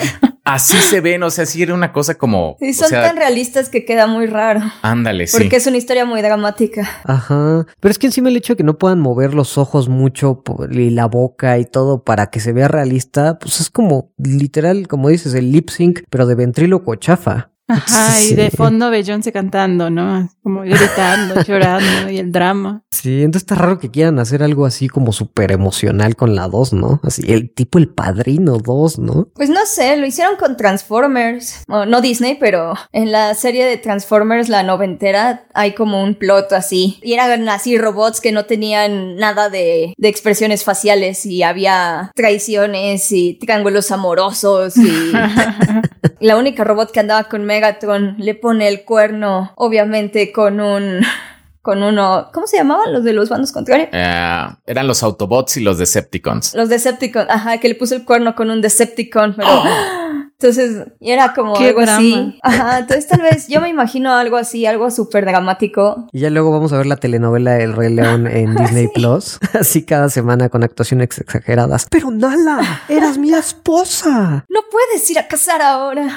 [0.44, 1.22] así se ven.
[1.22, 2.56] O sea, sí era una cosa como.
[2.60, 4.60] Sí, o son sea, tan realistas que queda muy raro.
[4.82, 5.36] ándale, sí.
[5.38, 6.88] Porque es una historia muy dramática.
[7.04, 7.66] Ajá.
[7.80, 10.90] Pero es que encima el hecho de que no puedan mover los ojos mucho y
[10.90, 15.34] la boca y todo para que se vea realista, pues es como literal, como dices,
[15.34, 17.50] el lip sync, pero de ventríloco chafa.
[17.68, 20.28] Ajá, y de fondo Beyoncé cantando, ¿no?
[20.42, 22.84] Como gritando, llorando y el drama.
[22.90, 26.72] Sí, entonces está raro que quieran hacer algo así como súper emocional con la 2,
[26.74, 27.00] ¿no?
[27.02, 29.28] Así, el tipo el padrino 2, ¿no?
[29.34, 31.64] Pues no sé, lo hicieron con Transformers.
[31.66, 36.52] Bueno, no Disney, pero en la serie de Transformers, la noventera, hay como un plot
[36.52, 36.98] así.
[37.02, 43.10] Y eran así robots que no tenían nada de, de expresiones faciales y había traiciones
[43.12, 45.12] y triángulos amorosos y
[46.20, 51.00] la única robot que andaba con Megatron le pone el cuerno, obviamente con un
[51.62, 53.88] con uno, ¿cómo se llamaban los de los bandos contrarios?
[53.92, 56.54] Eh, eran los Autobots y los Decepticons.
[56.54, 59.48] Los Decepticons, ajá, que le puso el cuerno con un Decepticon, pero
[60.38, 61.98] entonces y era como Qué algo drama.
[61.98, 62.38] así.
[62.44, 66.06] Ajá, entonces tal vez yo me imagino algo así, algo súper dramático.
[66.12, 69.40] Y ya luego vamos a ver la telenovela El Rey León en Disney Plus.
[69.58, 71.88] Así cada semana con actuaciones exageradas.
[71.90, 74.44] Pero Nala, eras mi esposa.
[74.48, 76.16] No puedes ir a casar ahora.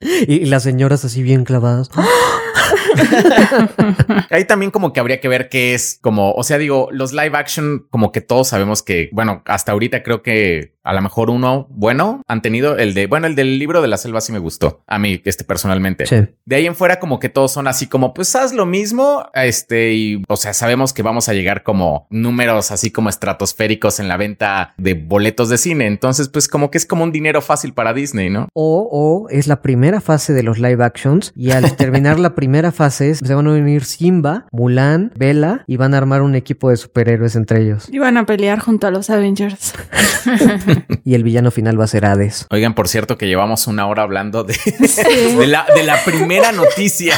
[0.00, 1.90] Y, y las señoras así bien clavadas.
[4.30, 7.36] Ahí también como que habría que ver qué es como, o sea, digo, los live
[7.36, 11.66] action como que todos sabemos que, bueno, hasta ahorita creo que a lo mejor uno
[11.70, 14.82] bueno han tenido el de, bueno, el del libro de la selva sí me gustó
[14.86, 16.06] a mí, este personalmente.
[16.06, 16.16] Sí.
[16.44, 19.92] De ahí en fuera como que todos son así como, pues haz lo mismo, este,
[19.92, 24.16] y, o sea, sabemos que vamos a llegar como números así como estratosféricos en la
[24.16, 25.86] venta de boletos de cine.
[25.86, 28.48] Entonces, pues como que es como un dinero fácil para Disney, ¿no?
[28.54, 32.49] O, o es la primera fase de los live actions y al terminar la primera
[32.72, 36.76] fase se van a unir Simba, Mulan, Bella y van a armar un equipo de
[36.76, 37.88] superhéroes entre ellos.
[37.90, 39.72] Iban a pelear junto a los Avengers.
[41.04, 42.46] Y el villano final va a ser Hades.
[42.50, 44.54] Oigan, por cierto, que llevamos una hora hablando de,
[45.38, 47.14] de, la, de la primera noticia.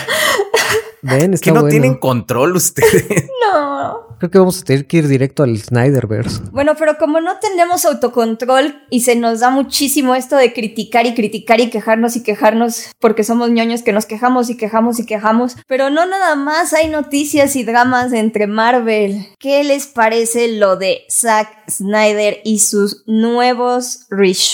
[1.03, 1.71] Ven, está Que no bueno.
[1.71, 3.29] tienen control ustedes.
[3.53, 4.12] No.
[4.23, 6.43] Creo que vamos a tener que ir directo al Snyderverse.
[6.53, 11.15] Bueno, pero como no tenemos autocontrol y se nos da muchísimo esto de criticar y
[11.15, 15.57] criticar y quejarnos y quejarnos porque somos ñoños que nos quejamos y quejamos y quejamos,
[15.67, 19.27] pero no nada más hay noticias y dramas entre Marvel.
[19.41, 24.07] ¿Qué les parece lo de Zack Snyder y sus nuevos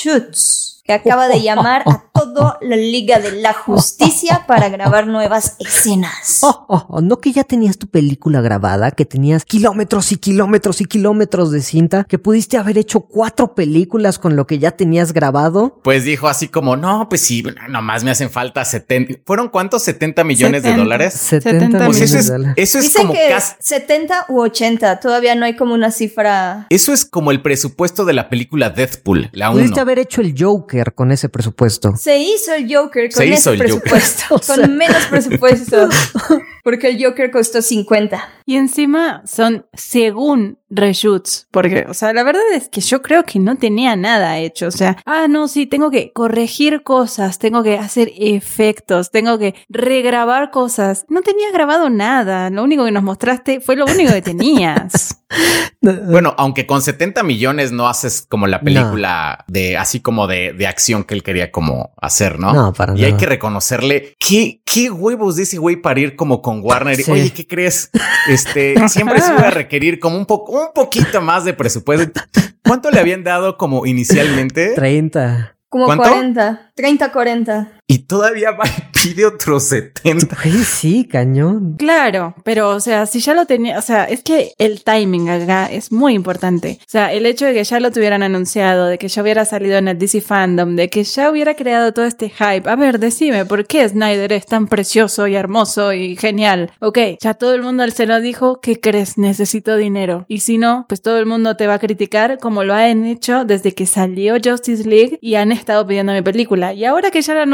[0.02, 0.74] reshoots?
[0.84, 6.38] Que acaba de llamar a toda la Liga de la Justicia para grabar nuevas escenas.
[6.40, 10.80] Oh, oh, oh, no que ya tenías tu película grabada, que tenías kilómetros y kilómetros
[10.80, 15.12] y kilómetros de cinta, que pudiste haber hecho cuatro películas con lo que ya tenías
[15.12, 15.78] grabado.
[15.84, 19.16] Pues dijo así como, no, pues sí, nomás me hacen falta 70.
[19.26, 19.82] ¿Fueron cuántos?
[19.82, 20.82] 70 millones de 70.
[20.84, 21.14] dólares.
[21.14, 22.54] 70 70 Pues millones eso es, de dólares.
[22.56, 23.54] eso es Dicen como que casi.
[23.60, 26.66] 70 u 80, todavía no hay como una cifra.
[26.70, 29.58] Eso es como el presupuesto de la película Deadpool, la 1.
[29.58, 31.96] Pudiste haber hecho el Joker con ese presupuesto.
[31.96, 33.80] Se hizo el Joker con Se hizo ese Joker.
[33.82, 35.88] presupuesto, O sea- con menos presupuesto,
[36.64, 38.28] porque el Joker costó 50.
[38.46, 43.38] Y encima son según reshoots, porque, o sea, la verdad es que yo creo que
[43.38, 47.78] no tenía nada hecho, o sea, ah, no, sí, tengo que corregir cosas, tengo que
[47.78, 51.04] hacer efectos, tengo que regrabar cosas.
[51.08, 55.14] No tenías grabado nada, lo único que nos mostraste fue lo único que tenías.
[55.80, 60.66] Bueno, aunque con 70 millones no haces como la película de así como de, de
[60.66, 62.52] acción que él quería como hacer, ¿no?
[62.52, 66.42] No, para Y hay que reconocerle qué, qué huevos de ese güey para ir como
[66.42, 66.96] con Warner.
[66.96, 67.10] Sí.
[67.10, 67.90] Oye, ¿qué crees?
[68.28, 72.20] Este siempre se iba a requerir como un poco, un poquito más de presupuesto.
[72.64, 74.74] ¿Cuánto le habían dado como inicialmente?
[74.74, 75.56] 30.
[75.68, 76.04] Como ¿Cuánto?
[76.04, 77.77] 40, 30, 40.
[77.90, 80.36] Y todavía va y pide otros 70.
[80.44, 81.76] Güey, sí, cañón.
[81.78, 85.72] Claro, pero o sea, si ya lo tenía, o sea, es que el timing acá
[85.72, 86.78] es muy importante.
[86.82, 89.78] O sea, el hecho de que ya lo tuvieran anunciado, de que ya hubiera salido
[89.78, 92.68] en el DC Fandom, de que ya hubiera creado todo este hype.
[92.68, 96.70] A ver, decime, ¿por qué Snyder es tan precioso y hermoso y genial?
[96.80, 99.16] Ok, ya todo el mundo se lo dijo, ¿qué crees?
[99.16, 100.26] Necesito dinero.
[100.28, 103.46] Y si no, pues todo el mundo te va a criticar como lo han hecho
[103.46, 106.74] desde que salió Justice League y han estado pidiendo mi película.
[106.74, 107.46] Y ahora que ya la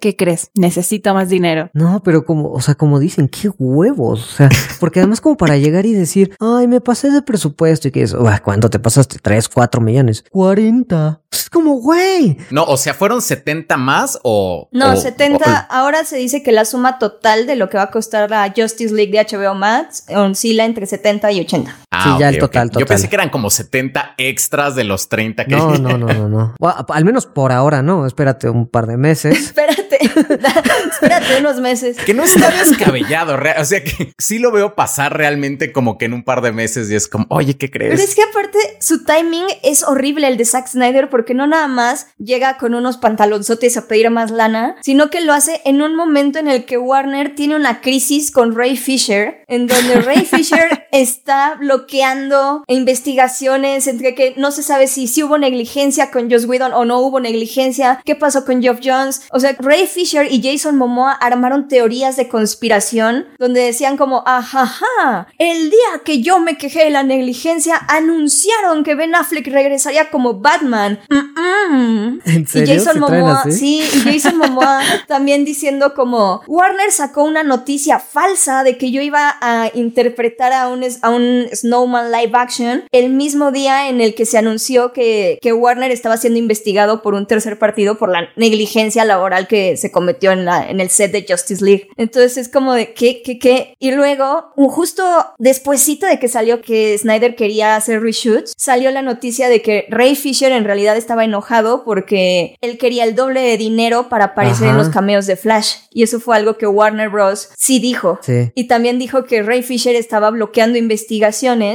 [0.00, 0.50] ¿qué crees?
[0.54, 1.70] Necesito más dinero.
[1.74, 4.20] No, pero como, o sea, como dicen, qué huevos.
[4.32, 4.48] O sea,
[4.80, 8.14] porque además como para llegar y decir, ay, me pasé de presupuesto y que es,
[8.14, 9.18] "Uah, ¿cuánto te pasaste?
[9.20, 10.24] ¿Tres, cuatro millones?
[10.30, 11.20] 40.
[11.30, 12.38] Es como, güey.
[12.50, 14.68] No, o sea, ¿fueron 70 más o...?
[14.72, 15.58] No, o- 70.
[15.70, 18.94] ahora se dice que la suma total de lo que va a costar la Justice
[18.94, 21.74] League de HBO Max oscila entre 70 y 80.
[21.98, 22.74] Ah, Sí, ya el total, ok.
[22.74, 22.94] Yo total.
[22.96, 25.56] pensé que eran como 70 extras de los 30 que...
[25.56, 26.54] No, no, no, no, no.
[26.58, 28.06] Bueno, al menos por ahora no.
[28.06, 29.36] Espérate un par de meses.
[29.38, 29.98] Espérate,
[30.90, 31.96] espérate unos meses.
[31.98, 36.14] Que no está descabellado, o sea que sí lo veo pasar realmente como que en
[36.14, 38.00] un par de meses y es como, oye, ¿qué Pero crees?
[38.00, 42.08] es que aparte su timing es horrible el de Zack Snyder porque no nada más
[42.18, 46.38] llega con unos pantalonzotes a pedir más lana, sino que lo hace en un momento
[46.38, 51.56] en el que Warner tiene una crisis con Ray Fisher, en donde Ray Fisher está
[51.88, 56.84] bloqueando investigaciones entre que no se sabe si, si hubo negligencia con Joss Whedon o
[56.84, 59.22] no hubo negligencia, qué pasó con Geoff Jones.
[59.30, 65.28] O sea, Ray Fisher y Jason Momoa armaron teorías de conspiración donde decían como, ajaja,
[65.38, 70.40] el día que yo me quejé de la negligencia, anunciaron que Ben Affleck regresaría como
[70.40, 71.00] Batman.
[71.10, 72.74] ¿En serio?
[72.74, 77.42] Y Jason ¿Se traen Momoa, sí, y Jason Momoa también diciendo como Warner sacó una
[77.42, 81.48] noticia falsa de que yo iba a interpretar a un, a un
[81.78, 86.16] Snowman live action el mismo día en el que se anunció que, que Warner estaba
[86.16, 90.68] siendo investigado por un tercer partido por la negligencia laboral que se cometió en, la,
[90.68, 91.88] en el set de Justice League.
[91.96, 93.74] Entonces es como de qué, qué, qué.
[93.78, 95.04] Y luego, justo
[95.38, 100.16] despuésito de que salió que Snyder quería hacer reshoots, salió la noticia de que Ray
[100.16, 104.72] Fisher en realidad estaba enojado porque él quería el doble de dinero para aparecer Ajá.
[104.72, 105.76] en los cameos de Flash.
[105.90, 107.50] Y eso fue algo que Warner Bros.
[107.56, 108.18] sí dijo.
[108.22, 108.50] Sí.
[108.54, 111.28] Y también dijo que Ray Fisher estaba bloqueando investigaciones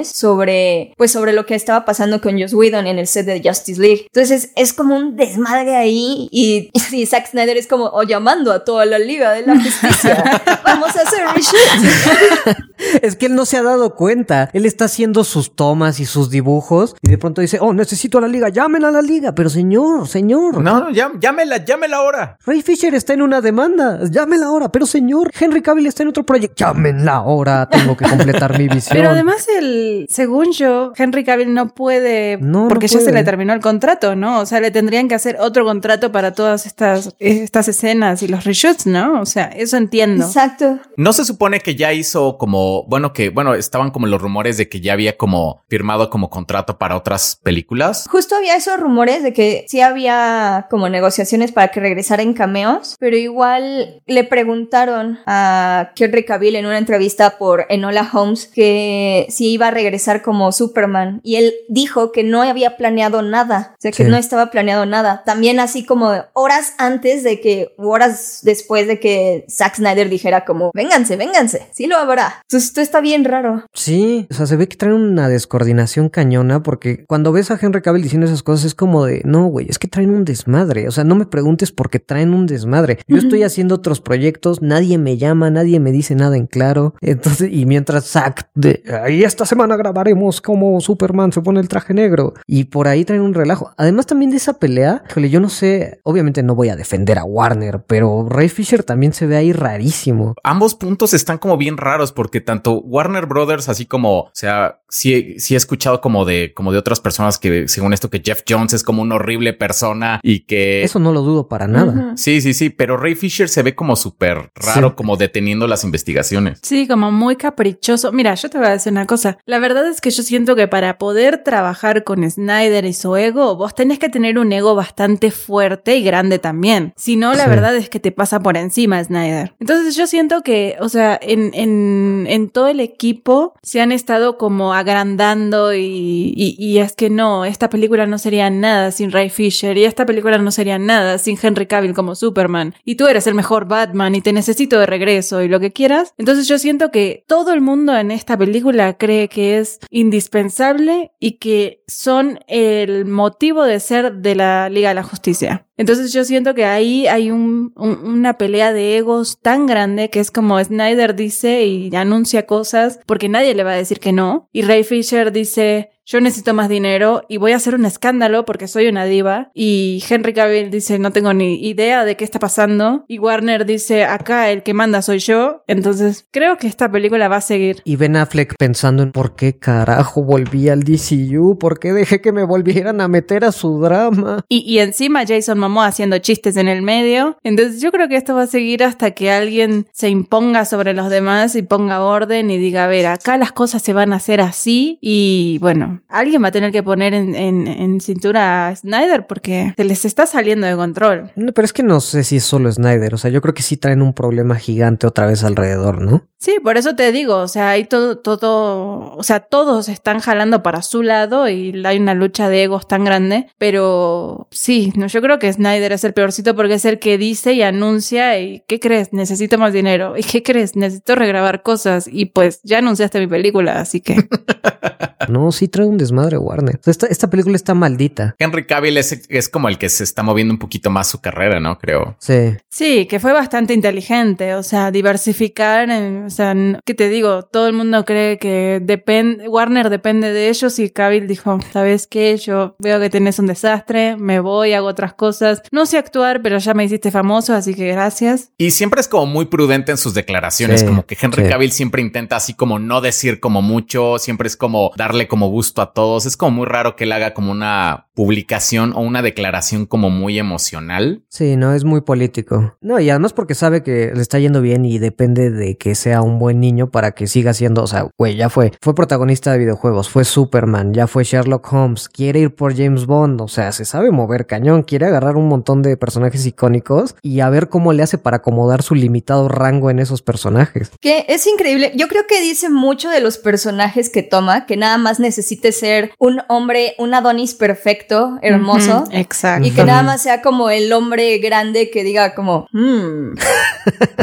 [0.03, 3.79] sobre, pues sobre lo que estaba pasando con Joss Whedon en el set de Justice
[3.79, 4.07] League.
[4.13, 8.63] Entonces es como un desmadre ahí y, y Zack Snyder es como o llamando a
[8.63, 10.41] toda la Liga de la Justicia.
[10.65, 12.57] Vamos a hacer reshoots.
[13.01, 14.49] Es que él no se ha dado cuenta.
[14.53, 18.21] Él está haciendo sus tomas y sus dibujos y de pronto dice, oh, necesito a
[18.21, 19.33] la liga, llamen a la liga.
[19.33, 20.61] Pero señor, señor.
[20.61, 22.37] No, no, ya, llámela, llámela ahora.
[22.45, 23.99] Ray Fisher está en una demanda.
[24.09, 24.69] Llámenla ahora.
[24.69, 26.55] Pero señor, Henry Cavill está en otro proyecto.
[26.57, 27.69] Llámenla ahora.
[27.69, 28.97] Tengo que completar mi visión.
[28.97, 29.72] Pero además, el,
[30.09, 34.15] según yo, Henry Cavill no puede, No, no porque ya se le terminó el contrato,
[34.15, 34.39] ¿no?
[34.39, 38.43] O sea, le tendrían que hacer otro contrato para todas estas, estas escenas y los
[38.43, 39.21] reshoots, ¿no?
[39.21, 40.25] O sea, eso entiendo.
[40.25, 40.79] Exacto.
[40.97, 44.69] No se supone que ya hizo como, bueno, que, bueno, estaban como los rumores de
[44.69, 48.05] que ya había como firmado como contrato para otras películas.
[48.09, 52.95] Justo había esos rumores de que sí había como negociaciones para que regresara en cameos,
[52.99, 59.51] pero igual le preguntaron a Henry Cavill en una entrevista por Enola Holmes que si
[59.51, 63.91] iba a regresar como Superman y él dijo que no había planeado nada, o sea
[63.91, 64.09] que Sí.
[64.09, 65.23] no estaba planeado nada.
[65.25, 70.71] También así como horas antes de que, horas después de que Zack Snyder dijera como,
[70.73, 72.35] vénganse, vénganse, sí lo habrá.
[72.43, 73.63] Entonces esto está bien raro.
[73.73, 77.81] Sí, o sea, se ve que traen una descoordinación cañona porque cuando ves a Henry
[77.81, 80.87] Cavill diciendo esas cosas es como de, no, güey, es que traen un desmadre.
[80.87, 82.99] O sea, no me preguntes por qué traen un desmadre.
[83.07, 86.95] Yo estoy haciendo otros proyectos, nadie me llama, nadie me dice nada en claro.
[87.01, 91.93] Entonces, y mientras Zack de, ahí esta semana grabaremos cómo Superman se pone el traje
[91.93, 92.33] negro.
[92.47, 93.71] Y por ahí traen un relajo.
[93.77, 97.23] Además también de esa pelea, híjole, yo no sé, obviamente no voy a defender a
[97.23, 100.33] Warner, pero Ray Fisher también se ve ahí rarísimo.
[100.43, 105.35] Ambos puntos están como bien raros porque tanto Warner Brothers, así como, o sea, sí,
[105.39, 108.73] sí he escuchado como de, como de otras personas que según esto que Jeff Jones
[108.73, 110.83] es como una horrible persona y que...
[110.83, 112.13] Eso no lo dudo para nada.
[112.15, 114.95] Sí, sí, sí, pero Ray Fisher se ve como súper raro, Sí.
[114.95, 116.59] como deteniendo las investigaciones.
[116.63, 118.11] Sí, como muy caprichoso.
[118.11, 119.37] Mira, yo te voy a decir una cosa.
[119.45, 123.57] La verdad es que yo siento que para poder trabajar con Snyder y su ego,
[123.57, 126.93] vos tenés que tener un ego bastante fuerte y grande también.
[126.95, 127.49] Si no, la Sí.
[127.49, 129.53] verdad es que te pasa por encima Snyder.
[129.59, 134.37] Entonces yo siento que, o sea, en, en, en todo el equipo se han estado
[134.37, 139.29] como agrandando y, y, y es que no, esta película no sería nada sin Ray
[139.29, 143.27] Fisher y esta película no sería nada sin Henry Cavill como Superman y tú eres
[143.27, 146.13] el mejor Batman y te necesito de regreso y lo que quieras.
[146.17, 151.39] Entonces yo siento que todo el mundo en esta película cree que es indispensable y
[151.39, 155.67] que son el motivo de ser de la Liga de la Justicia.
[155.77, 160.19] Entonces yo siento que ahí hay un, un- una pelea de egos tan grande que
[160.19, 164.49] es como Snyder dice y anuncia cosas porque nadie le va a decir que no.
[164.51, 168.67] Y Ray Fisher dice, yo necesito más dinero y voy a hacer un escándalo porque
[168.67, 169.51] soy una diva.
[169.53, 173.05] Y Henry Cavill dice, no tengo ni idea de qué está pasando.
[173.07, 175.63] Y Warner dice, acá el que manda soy yo.
[175.67, 177.81] Entonces creo que esta película va a seguir.
[177.85, 182.33] Y Ben Affleck pensando en por qué carajo volví al DCU, por qué dejé que
[182.33, 184.43] me volvieran a meter a su drama.
[184.49, 187.37] Y, y encima Jason Momoa haciendo chistes en el medio.
[187.43, 191.09] Entonces yo creo que esto va a seguir hasta que alguien se imponga sobre los
[191.09, 194.41] demás y ponga orden y diga, a ver, acá las cosas se van a hacer
[194.41, 194.97] así.
[195.01, 199.73] Y bueno, alguien va a tener que poner en, en- en cintura a Snyder porque
[199.77, 201.31] se les está saliendo de control.
[201.35, 203.63] No, pero es que no sé si es solo Snyder, o sea, yo creo que
[203.63, 206.27] sí traen un problema gigante otra vez alrededor, ¿no?
[206.39, 210.61] Sí, por eso te digo, o sea, hay todo, todo, o sea, todos están jalando
[210.61, 215.21] para su lado y hay una lucha de egos tan grande, pero sí, no, yo
[215.21, 218.79] creo que Snyder es el peorcito porque es el que dice y anuncia y ¿qué
[218.79, 219.13] crees?
[219.13, 220.17] Necesito más dinero.
[220.17, 220.75] ¿Y qué crees?
[220.75, 224.15] Necesito regrabar cosas y pues ya anunciaste mi película, así que
[225.29, 226.79] No, sí trae un desmadre Warner.
[226.85, 228.35] Esta, esta película está maldita.
[228.39, 231.59] Henry Cavill es, es como el que se está moviendo un poquito más su carrera,
[231.59, 231.77] ¿no?
[231.77, 232.15] Creo.
[232.19, 232.55] Sí.
[232.69, 237.43] Sí, que fue bastante inteligente, o sea, diversificar, en, o sea, ¿qué te digo?
[237.43, 242.37] Todo el mundo cree que depende, Warner depende de ellos y Cavill dijo, ¿sabes qué?
[242.37, 245.42] Yo veo que tenés un desastre, me voy, hago otras cosas.
[245.71, 248.51] No sé actuar, pero ya me hiciste famoso, así que gracias.
[248.57, 251.49] Y siempre es como muy prudente en sus declaraciones, Sí, como que Henry sí.
[251.49, 255.81] Cavill siempre intenta así como no decir como mucho, siempre es como darle como gusto
[255.81, 256.25] a todos.
[256.25, 260.37] Es como muy raro que él haga como una publicación o una declaración como muy
[260.39, 261.23] emocional.
[261.29, 262.77] Sí, no, es muy político.
[262.81, 266.21] No, y además porque sabe que le está yendo bien y depende de que sea
[266.21, 269.59] un buen niño para que siga siendo, o sea, güey, ya fue, fue protagonista de
[269.59, 273.85] videojuegos, fue Superman, ya fue Sherlock Holmes, quiere ir por James Bond, o sea, se
[273.85, 278.03] sabe mover cañón, quiere agarrar un montón de personajes icónicos y a ver cómo le
[278.03, 280.91] hace para acomodar su limitado rango en esos personajes.
[280.99, 281.91] Que es increíble.
[281.95, 286.11] Yo creo que dice mucho de los personajes que toma, que nada más necesite ser
[286.19, 289.05] un hombre, un Adonis perfecto, hermoso.
[289.11, 289.67] Exacto.
[289.67, 293.33] Y que nada más sea como el hombre grande que diga como, "Hmm,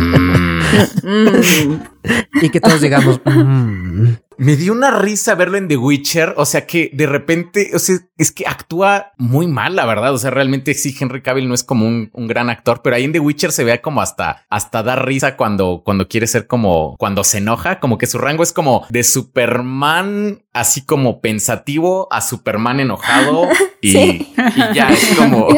[0.00, 0.60] Mm.
[1.02, 1.80] mm".
[2.42, 4.14] Y que todos digamos, "Mm".
[4.40, 6.32] Me dio una risa verlo en The Witcher.
[6.38, 10.14] O sea que de repente, o sea, es que actúa muy mal, la verdad.
[10.14, 13.04] O sea, realmente sí, Henry Cavill no es como un, un gran actor, pero ahí
[13.04, 16.96] en The Witcher se ve como hasta, hasta dar risa cuando, cuando quiere ser como,
[16.98, 22.22] cuando se enoja, como que su rango es como de Superman, así como pensativo a
[22.22, 23.46] Superman enojado
[23.82, 24.32] y, Sí.
[24.36, 25.48] y ya es como.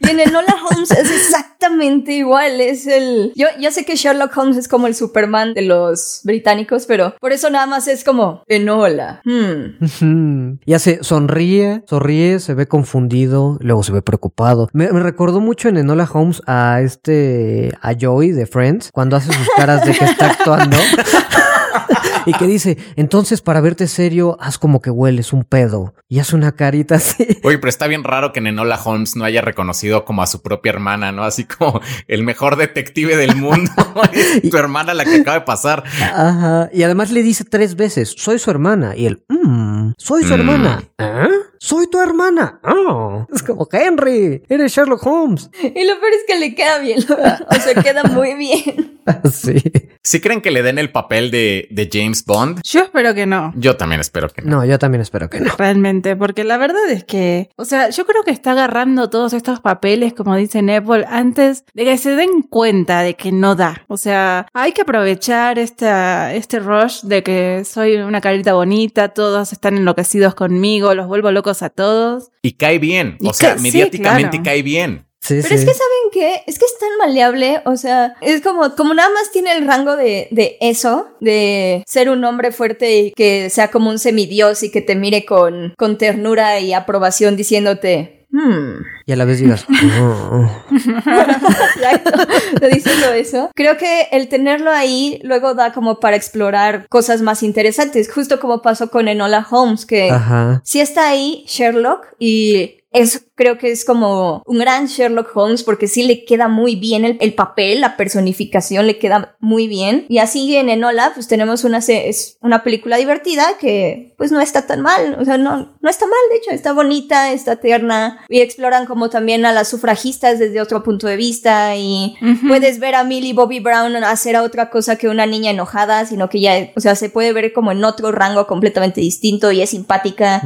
[0.00, 2.60] Y en Enola Holmes es exactamente igual.
[2.60, 3.32] Es el.
[3.36, 7.32] Yo, yo sé que Sherlock Holmes es como el Superman de los británicos, pero por
[7.32, 8.13] eso nada más es como
[8.46, 9.20] Enola.
[9.24, 9.84] Hmm.
[9.84, 10.58] Ujú.
[10.64, 14.68] Y hace, sonríe, sonríe, se ve confundido, luego se ve preocupado.
[14.72, 19.32] Me, me recordó mucho en Enola Holmes a este, a Joey de Friends, cuando hace
[19.32, 20.76] sus caras de que está actuando.
[22.26, 25.94] y que dice, entonces para verte serio, haz como que hueles un pedo.
[26.08, 27.26] Y hace una carita así.
[27.42, 30.70] Oye, pero está bien raro que Nenola Holmes no haya reconocido como a su propia
[30.70, 31.24] hermana, ¿no?
[31.24, 33.70] Así como el mejor detective del mundo.
[34.42, 35.82] Es tu hermana la que acaba de pasar.
[36.00, 36.68] Ajá.
[36.72, 38.94] Y además le dice tres veces, soy su hermana.
[38.96, 40.40] Y él, "Mm, soy su Mm.
[40.40, 40.82] hermana.
[40.98, 41.28] ¿Ah?
[41.64, 42.60] Soy tu hermana.
[42.62, 43.26] Ah.
[43.32, 45.48] Es como, Henry, eres Sherlock Holmes.
[45.62, 46.98] Y lo peor es que le queda bien.
[47.48, 49.00] o sea, queda muy bien.
[49.32, 49.62] sí.
[50.02, 52.60] ¿Sí creen que le den el papel de, de James Bond?
[52.62, 53.54] Yo espero que no.
[53.56, 54.58] Yo también espero que no.
[54.58, 55.54] No, yo también espero que no.
[55.56, 59.60] Realmente, porque la verdad es que, o sea, yo creo que está agarrando todos estos
[59.60, 63.84] papeles, como dice Apple, antes de que se den cuenta de que no da.
[63.88, 69.52] O sea, hay que aprovechar esta, este rush de que soy una carita bonita, todos
[69.52, 72.30] están enloquecidos conmigo, los vuelvo locos a todos.
[72.42, 73.16] Y cae bien.
[73.20, 74.44] Y O sea, ca- sí, mediáticamente claro.
[74.44, 75.06] cae bien.
[75.20, 75.54] Sí, Pero sí.
[75.54, 79.08] es que saben qué, es que es tan maleable, o sea, es como, como nada
[79.08, 83.70] más tiene el rango de, de eso, de ser un hombre fuerte y que sea
[83.70, 89.12] como un semidios y que te mire con, con ternura y aprobación diciéndote, hmm, Y
[89.12, 89.66] a la vez digas,
[90.00, 90.50] "Oh".
[90.70, 93.50] Exacto, diciendo eso.
[93.54, 98.62] Creo que el tenerlo ahí luego da como para explorar cosas más interesantes, justo como
[98.62, 100.60] pasó con Enola Holmes, que Ajá.
[100.64, 105.88] sí está ahí Sherlock y es, creo que es como un gran Sherlock Holmes porque
[105.88, 110.06] sí le queda muy bien el, el papel, la personificación le queda muy bien.
[110.08, 114.66] Y así en Enola pues tenemos una, es una película divertida que pues no está
[114.66, 118.24] tan mal, o sea, no, no está mal, de hecho, está bonita, está tierna.
[118.28, 121.76] Y exploran como también a las sufragistas desde otro punto de vista.
[121.76, 122.14] Y
[122.46, 126.40] puedes ver a Millie Bobby Brown hacer otra cosa que una niña enojada, sino que
[126.40, 130.42] ya, o sea, se puede ver como en otro rango completamente distinto y es simpática.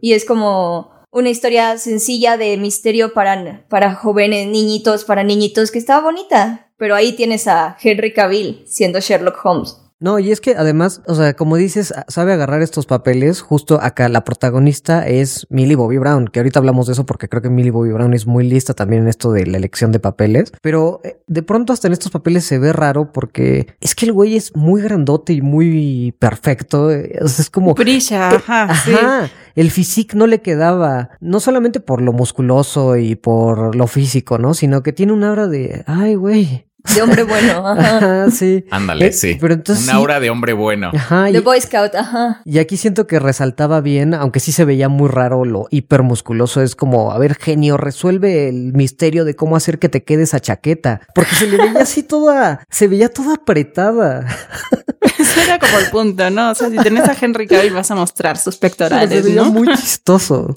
[0.00, 5.78] Y es como una historia sencilla de misterio para, para jóvenes, niñitos, para niñitos, que
[5.78, 6.70] estaba bonita.
[6.78, 9.76] Pero ahí tienes a Henry Cavill siendo Sherlock Holmes.
[10.02, 13.40] No, y es que además, o sea, como dices, sabe agarrar estos papeles.
[13.40, 17.40] Justo acá la protagonista es Millie Bobby Brown, que ahorita hablamos de eso porque creo
[17.40, 20.52] que Millie Bobby Brown es muy lista también en esto de la elección de papeles.
[20.60, 24.12] Pero eh, de pronto hasta en estos papeles se ve raro porque es que el
[24.12, 26.90] güey es muy grandote y muy perfecto.
[26.90, 27.74] eh, o sea, es como...
[27.74, 28.92] Brilla, ajá, sí.
[28.92, 34.38] Ajá, el físico no le quedaba, no solamente por lo musculoso y por lo físico,
[34.38, 34.54] ¿no?
[34.54, 36.66] Sino que tiene un aura de, ay, güey.
[36.94, 37.96] De hombre bueno, ajá.
[37.96, 38.64] Ajá, sí.
[38.70, 39.38] Ándale, Eh, sí.
[39.40, 40.90] Pero entonces Un sí- aura de hombre bueno.
[40.94, 42.40] Ajá, De Boy Scout, ajá.
[42.44, 46.60] y aquí siento que resaltaba bien, aunque sí se veía muy raro lo hipermusculoso.
[46.62, 50.40] Es como, a ver, genio, resuelve el misterio de cómo hacer que te quede esa
[50.40, 51.00] chaqueta.
[51.14, 54.26] Porque se le veía así toda, se veía toda apretada.
[55.30, 56.50] Eso era como el punto, ¿no?
[56.50, 59.46] O sea, si tenés a Henry Cavill vas a mostrar sus pectorales, ¿no?
[59.46, 60.54] muy chistoso.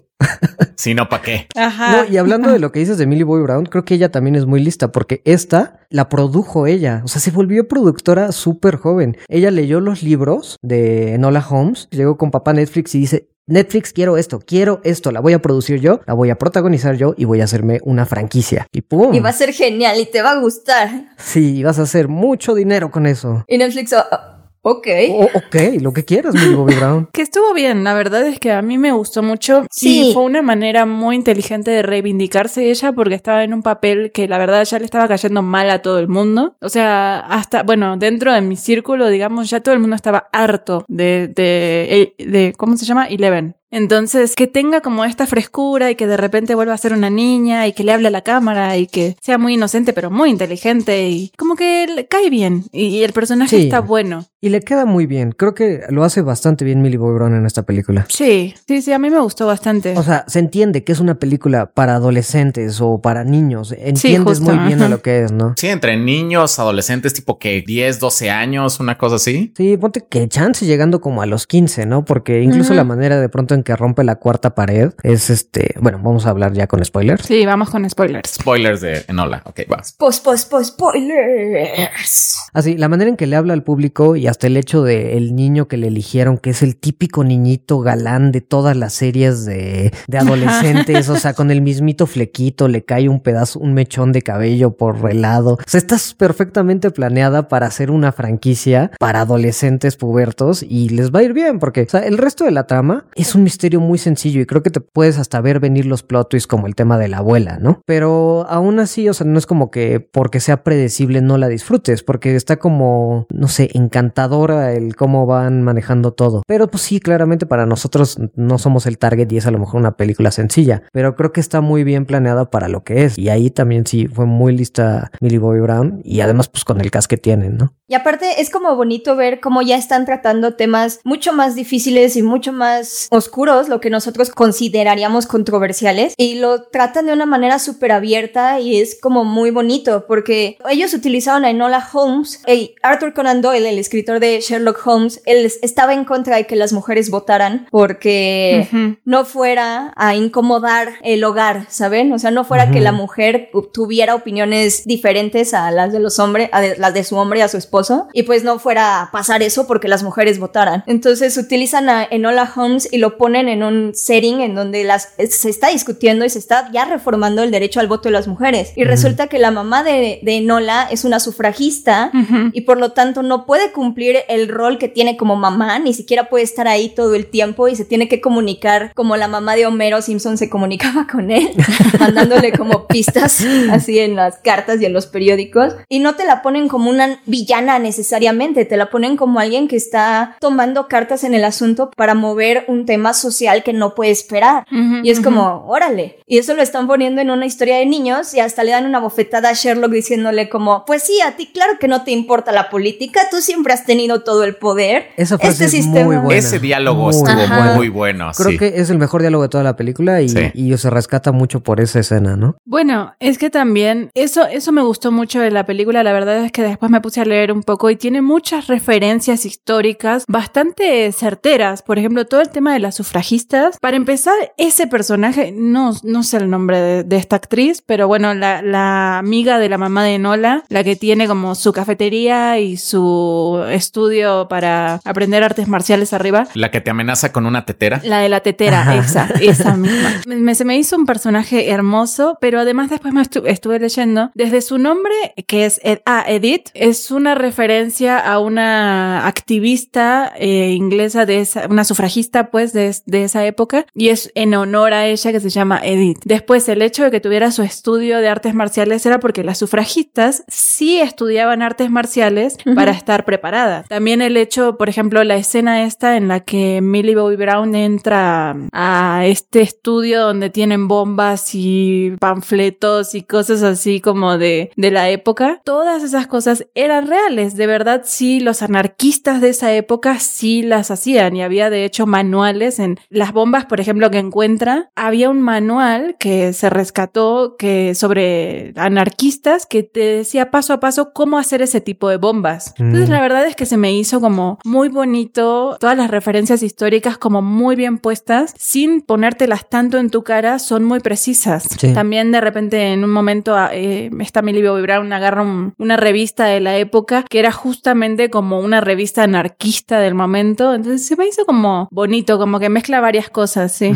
[0.76, 1.48] Si no, ¿para qué?
[1.56, 1.92] Ajá.
[1.92, 4.36] No, y hablando de lo que dices de Millie Bobby Brown, creo que ella también
[4.36, 7.02] es muy lista porque esta la produjo ella.
[7.04, 9.18] O sea, se volvió productora súper joven.
[9.28, 14.18] Ella leyó los libros de Enola Holmes, llegó con papá Netflix y dice, Netflix, quiero
[14.18, 17.42] esto, quiero esto, la voy a producir yo, la voy a protagonizar yo y voy
[17.42, 18.66] a hacerme una franquicia.
[18.72, 19.14] Y ¡pum!
[19.14, 20.90] Y va a ser genial y te va a gustar.
[21.18, 23.46] Sí, vas a hacer mucho dinero con eso.
[23.48, 24.35] Y Netflix, oh, oh,
[24.68, 24.88] ok.
[25.12, 27.08] Oh, ok, lo que quieras, Millie Bobby Brown.
[27.14, 30.10] Que estuvo bien, la verdad es que a mí me gustó mucho Sí.
[30.10, 34.28] y fue una manera muy inteligente de reivindicarse ella porque estaba en un papel que
[34.28, 36.56] la verdad ya le estaba cayendo mal a todo el mundo.
[36.62, 40.84] O sea, hasta, bueno, dentro de mi círculo, digamos, ya todo el mundo estaba harto
[40.88, 43.06] de, de, de ¿cómo se llama?
[43.06, 43.56] Eleven.
[43.76, 47.68] Entonces, que tenga como esta frescura y que de repente vuelva a ser una niña
[47.68, 51.10] y que le hable a la cámara y que sea muy inocente pero muy inteligente
[51.10, 53.64] y como que le cae bien y, y el personaje Sí.
[53.64, 54.26] está bueno.
[54.42, 55.32] Y le queda muy bien.
[55.32, 58.06] Creo que lo hace bastante bien Millie Bobby Brown en esta película.
[58.10, 59.98] Sí, sí, sí, a mí me gustó bastante.
[59.98, 63.74] O sea, se entiende que es una película para adolescentes o para niños.
[63.78, 65.56] Entiendes muy bien a lo que es, ¿no?
[65.58, 69.52] Sí, entre niños, adolescentes, tipo que 10, 12 años, una cosa así.
[69.58, 72.06] Sí, ponte que chance llegando como a los 15, ¿no?
[72.06, 76.00] Porque incluso la manera de pronto en que rompe la cuarta pared es este, bueno,
[76.02, 77.26] vamos a hablar ya con spoilers.
[77.26, 78.30] Sí, vamos con spoilers.
[78.36, 79.42] Spoilers de Enola.
[79.46, 79.94] Ok, vas.
[79.94, 82.38] Pos, pos, pos, spoilers.
[82.54, 85.36] Así, la manera en que le habla al público y hasta el hecho de el
[85.36, 89.92] niño que le eligieron, que es el típico niñito galán de todas las series de,
[90.08, 94.22] de adolescentes, o sea, con el mismito flequito, le cae un pedazo, un mechón de
[94.22, 95.54] cabello por el lado.
[95.54, 101.20] O sea, estás perfectamente planeada para hacer una franquicia para adolescentes pubertos y les va
[101.20, 103.98] a ir bien, porque o sea, el resto de la trama es un misterio muy
[103.98, 106.98] sencillo y creo que te puedes hasta ver venir los plot twists como el tema
[106.98, 107.80] de la abuela, ¿no?
[107.86, 112.04] Pero aún así, o sea, no es como que porque sea predecible no la disfrutes,
[112.04, 116.42] porque está como, no sé, encantadora el cómo van manejando todo.
[116.48, 119.80] Pero pues sí, claramente para nosotros no somos el target y es a lo mejor
[119.80, 123.18] una película sencilla, pero creo que está muy bien planeada para lo que es.
[123.18, 126.92] Y ahí también sí fue muy lista Millie Bobby Brown y además pues con el
[126.92, 127.74] cast que tienen, ¿no?
[127.88, 132.24] Y aparte es como bonito ver cómo ya están tratando temas mucho más difíciles y
[132.24, 137.92] mucho más oscuros, lo que nosotros consideraríamos controversiales, y lo tratan de una manera súper
[137.92, 143.42] abierta y es como muy bonito, porque ellos utilizaron a Enola Holmes, y Arthur Conan
[143.42, 147.68] Doyle, el escritor de Sherlock Holmes, él estaba en contra de que las mujeres votaran
[147.72, 148.96] porque Ujú.
[149.04, 152.14] no fuera a incomodar el hogar, ¿saben?
[152.14, 152.84] O sea, no fuera que Ujú.
[152.84, 157.18] la mujer tuviera opiniones diferentes a las de los hombres, a de- las de su
[157.18, 160.40] hombre y a su esposo, y pues no fuera a pasar eso porque las mujeres
[160.40, 160.84] votaran.
[160.88, 165.50] Entonces utilizan a Enola Holmes y lo ponen en un setting en donde las, se
[165.50, 168.72] está discutiendo y se está ya reformando el derecho al voto de las mujeres.
[168.76, 172.52] Y resulta que la mamá de, de Enola es una sufragista Ujú.
[172.54, 176.30] y por lo tanto no puede cumplir el rol que tiene como mamá, ni siquiera
[176.30, 179.66] puede estar ahí todo el tiempo y se tiene que comunicar como la mamá de
[179.66, 181.50] Homero Simpson se comunicaba con él,
[182.00, 185.74] mandándole como pistas así en las cartas y en los periódicos.
[185.90, 189.78] Y no te la ponen como una villana necesariamente, te la ponen como alguien que
[189.78, 194.66] está tomando cartas en el asunto para mover un tema social que no puede esperar.
[195.04, 196.20] Y es como, órale.
[196.28, 199.00] Y eso lo están poniendo en una historia de niños y hasta le dan una
[199.00, 202.70] bofetada a Sherlock diciéndole como, pues sí, a ti claro que no te importa la
[202.70, 205.08] política, tú siempre has tenido todo el poder.
[205.18, 206.06] Esa frase este es sistema.
[206.06, 206.40] muy buena.
[206.40, 207.74] Ese diálogo Muy estuvo buena.
[207.76, 208.32] muy bueno.
[208.36, 208.58] Creo sí.
[208.58, 210.52] que es el mejor diálogo de toda la película y, Sí.
[210.54, 212.56] y se rescata mucho por esa escena, ¿no?
[212.66, 216.04] Bueno, es que también eso, eso me gustó mucho de la película.
[216.04, 219.46] La verdad es que después me puse a leer un poco y tiene muchas referencias
[219.46, 221.82] históricas bastante certeras.
[221.82, 223.78] Por ejemplo, todo el tema de las sufragistas.
[223.80, 228.34] Para empezar, ese personaje, no, no sé el nombre de, de esta actriz, pero bueno,
[228.34, 232.78] la, la amiga de la mamá de Nola, la que tiene como su cafetería y
[232.78, 236.48] su estudio para aprender artes marciales arriba.
[236.54, 238.02] La que te amenaza con una tetera.
[238.04, 240.10] La de la tetera, esa, esa misma.
[240.28, 244.32] Me- me- se me hizo un personaje hermoso, pero además después me estu- estuve leyendo,
[244.34, 245.14] desde su nombre,
[245.48, 251.68] que es Ed- ah, Edith, es una referencia a una activista eh, inglesa de esa,
[251.70, 255.40] una sufragista pues de, es- de esa época, y es en honor a ella que
[255.40, 256.20] se llama Edith.
[256.26, 260.44] Después el hecho de que tuviera su estudio de artes marciales era porque las sufragistas
[260.48, 263.88] sí estudiaban artes marciales para estar preparadas.
[263.88, 268.56] También el hecho, por ejemplo, la escena esta en la que Millie Bobby Brown entra
[268.72, 275.10] a este estudio donde tienen bombas y panfletos y cosas así como de, de la
[275.10, 275.62] época.
[275.64, 277.56] Todas esas cosas eran reales.
[277.56, 282.06] De verdad, sí, los anarquistas de esa época sí las hacían y había de hecho
[282.06, 284.90] manuales en las bombas, por ejemplo, que encuentra.
[284.96, 291.12] Había un manual que se rescató que sobre anarquistas que te decía paso a paso
[291.14, 292.74] cómo hacer ese tipo de bombas.
[292.78, 293.12] Entonces, Mm.
[293.14, 297.42] la verdad es que se me hizo como muy bonito, todas las referencias históricas como
[297.42, 301.64] muy bien puestas, sin ponértelas tanto en tu cara, son muy precisas.
[301.80, 301.94] Sí.
[301.94, 305.98] También de repente en un momento ah, eh, esta Millie Bobby Brown agarra un- una
[305.98, 311.16] revista de la época que era justamente como una revista anarquista del momento, entonces se
[311.16, 313.94] me hizo como bonito, como que mezcla varias cosas, sí.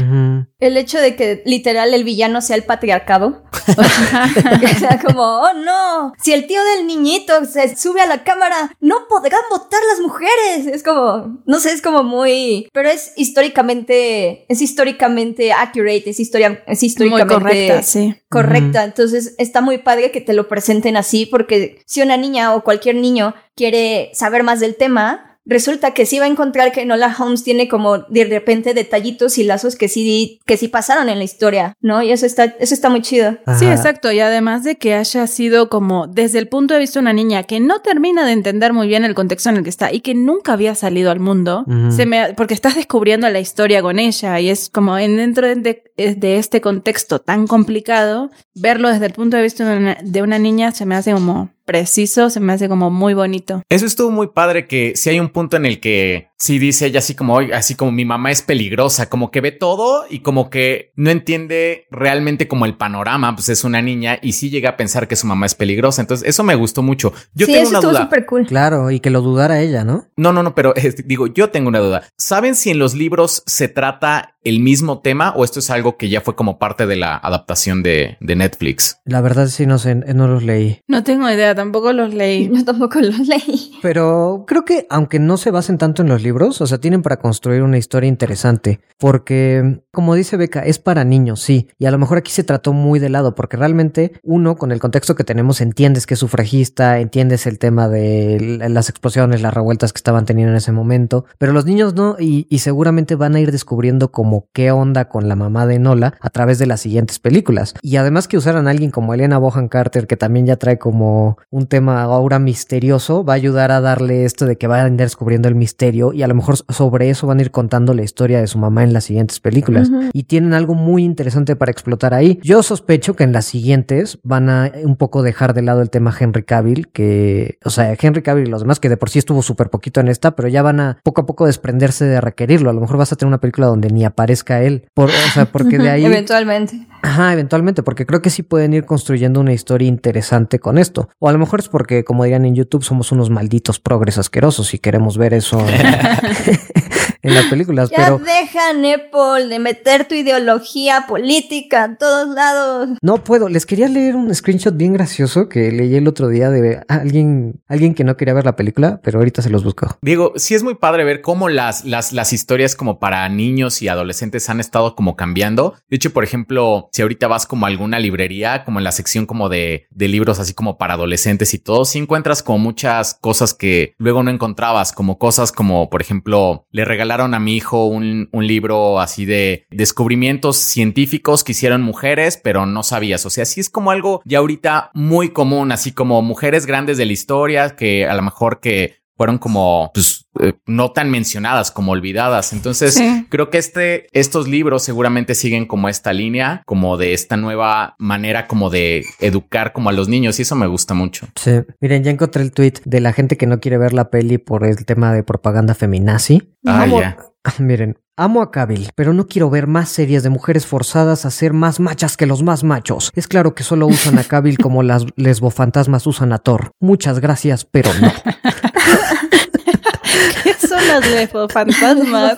[0.59, 3.43] El hecho de que literal el villano sea el patriarcado.
[3.77, 8.71] o sea, como, oh no, si el tío del niñito se sube a la cámara,
[8.79, 10.73] no podrán votar las mujeres.
[10.73, 16.63] Es como, no sé, es como muy, pero es históricamente, es históricamente accurate, es, historia,
[16.65, 18.15] es Muy históricamente correcta, sí.
[18.29, 18.85] correcta.
[18.85, 22.95] Entonces está muy padre que te lo presenten así, porque si una niña o cualquier
[22.95, 27.43] niño quiere saber más del tema, resulta que sí va a encontrar que Enola Holmes
[27.43, 31.75] tiene como de repente detallitos y lazos que sí, que sí pasaron en la historia,
[31.81, 32.03] ¿no?
[32.03, 33.37] Y eso está, eso está muy chido.
[33.57, 34.11] Sí, exacto.
[34.11, 37.43] Y además de que haya sido como desde el punto de vista de una niña
[37.43, 40.13] que no termina de entender muy bien el contexto en el que está y que
[40.13, 44.49] nunca había salido al mundo, se me, porque estás descubriendo la historia con ella y
[44.49, 49.43] es como en dentro de, de este contexto tan complicado, verlo desde el punto de
[49.43, 52.89] vista de una, de una niña se me hace como preciso, se me hace como
[52.89, 53.61] muy bonito.
[53.69, 56.99] Eso estuvo muy padre que si hay un punto en el que sí dice ella
[56.99, 60.49] así como, "Oye, así como mi mamá es peligrosa, como que ve todo y como
[60.49, 64.77] que no entiende realmente como el panorama, pues es una niña y sí llega a
[64.77, 66.01] pensar que su mamá es peligrosa.
[66.01, 67.13] Entonces eso me gustó mucho.
[67.33, 68.03] Yo sí, tengo eso una estuvo duda.
[68.03, 68.45] súper cool.
[68.47, 70.07] Claro, y que lo dudara ella, ¿no?
[70.17, 72.03] No, no, no, pero eh, digo, yo tengo una duda.
[72.17, 76.07] ¿Saben si en los libros se trata el mismo tema o esto es algo que
[76.07, 78.99] ya fue como parte de la adaptación de, de Netflix?
[79.03, 80.79] La verdad sí no sé, no los leí.
[80.87, 82.49] No tengo idea, tampoco los leí.
[82.53, 83.73] Yo tampoco lo leí.
[83.81, 87.17] Pero creo que aunque no se basen tanto en los libros, o sea, tienen para
[87.17, 91.97] construir una historia interesante, porque como dice Beca, es para niños, sí, y a lo
[91.97, 95.61] mejor aquí se trató muy de lado, porque realmente uno con el contexto que tenemos
[95.61, 100.51] entiendes que es sufragista, entiendes el tema de las explosiones, las revueltas que estaban teniendo
[100.51, 104.71] en ese momento, pero los niños no, y, seguramente van a ir descubriendo como qué
[104.71, 107.73] onda con la mamá de Nola a través de las siguientes películas.
[107.81, 111.37] Y además que usaran a alguien como Elena Bohan Carter, que también ya trae como
[111.49, 114.95] un tema ahora misterioso, va a ayudar a darle esto de que van a ir
[114.97, 118.41] descubriendo el misterio y a lo mejor sobre eso van a ir contando la historia
[118.41, 119.89] de su mamá en las siguientes películas.
[120.11, 122.39] Y tienen algo muy interesante para explotar ahí.
[122.43, 126.13] Yo sospecho que en las siguientes van a un poco dejar de lado el tema
[126.17, 129.41] Henry Cavill, que, o sea, Henry Cavill y los demás, que de por sí estuvo
[129.41, 132.69] súper poquito en esta, pero ya van a poco a poco desprenderse de requerirlo.
[132.69, 134.87] A lo mejor vas a tener una película donde ni aparezca él.
[134.93, 136.05] Por, o sea, porque de ahí...
[136.09, 136.85] Eventualmente.
[137.01, 141.09] Ajá, eventualmente, porque creo que sí pueden ir construyendo una historia interesante con esto.
[141.19, 144.73] O a lo mejor es porque, como dirían en YouTube, somos unos malditos progres asquerosos
[144.73, 145.67] y queremos ver eso en,
[147.21, 147.89] en las películas.
[147.89, 152.89] Ya Pero deja, Nepal, de meter tu ideología política a todos lados.
[153.01, 153.49] no puedo.
[153.49, 157.93] Les quería leer un screenshot bien gracioso que leí el otro día de alguien, alguien
[157.93, 159.97] que no quería ver la película, pero ahorita se los busco.
[160.01, 163.87] Digo, sí es muy padre ver cómo las, las, las historias como para niños y
[163.87, 165.75] adolescentes han estado como cambiando.
[165.89, 169.25] De hecho, por ejemplo, si ahorita vas como a alguna librería, como en la sección
[169.25, 173.53] como de, de libros así como para adolescentes y todo, sí encuentras como muchas cosas
[173.53, 178.29] que luego no encontrabas, como cosas como, por ejemplo, le regalaron a mi hijo un,
[178.31, 183.25] un libro así de descubrimientos científicos que hicieron mujeres, pero no sabías.
[183.25, 187.05] O sea, sí es como algo ya ahorita muy común, así como mujeres grandes de
[187.05, 191.91] la historia que a lo mejor que fueron como pues, eh, no tan mencionadas como
[191.91, 192.53] olvidadas.
[192.53, 193.25] Entonces, Sí.
[193.29, 198.47] creo que este, estos libros seguramente siguen como esta línea, como de esta nueva manera
[198.47, 201.27] como de educar como a los niños y eso me gusta mucho.
[201.35, 201.51] Sí.
[201.81, 204.63] Miren, ya encontré el tweet de la gente que no quiere ver la peli por
[204.65, 206.53] el tema de propaganda feminazi.
[206.65, 207.17] Ah, Amo- ya.
[207.57, 211.51] Miren, amo a Cavill, pero no quiero ver más series de mujeres forzadas a ser
[211.53, 213.11] más machas que los más machos.
[213.15, 216.71] Es claro que solo usan a Cavill como las lesbofantasmas usan a Thor.
[216.79, 218.11] Muchas gracias, pero no.
[220.43, 221.05] ¿Qué son las
[221.53, 222.35] fantasmas?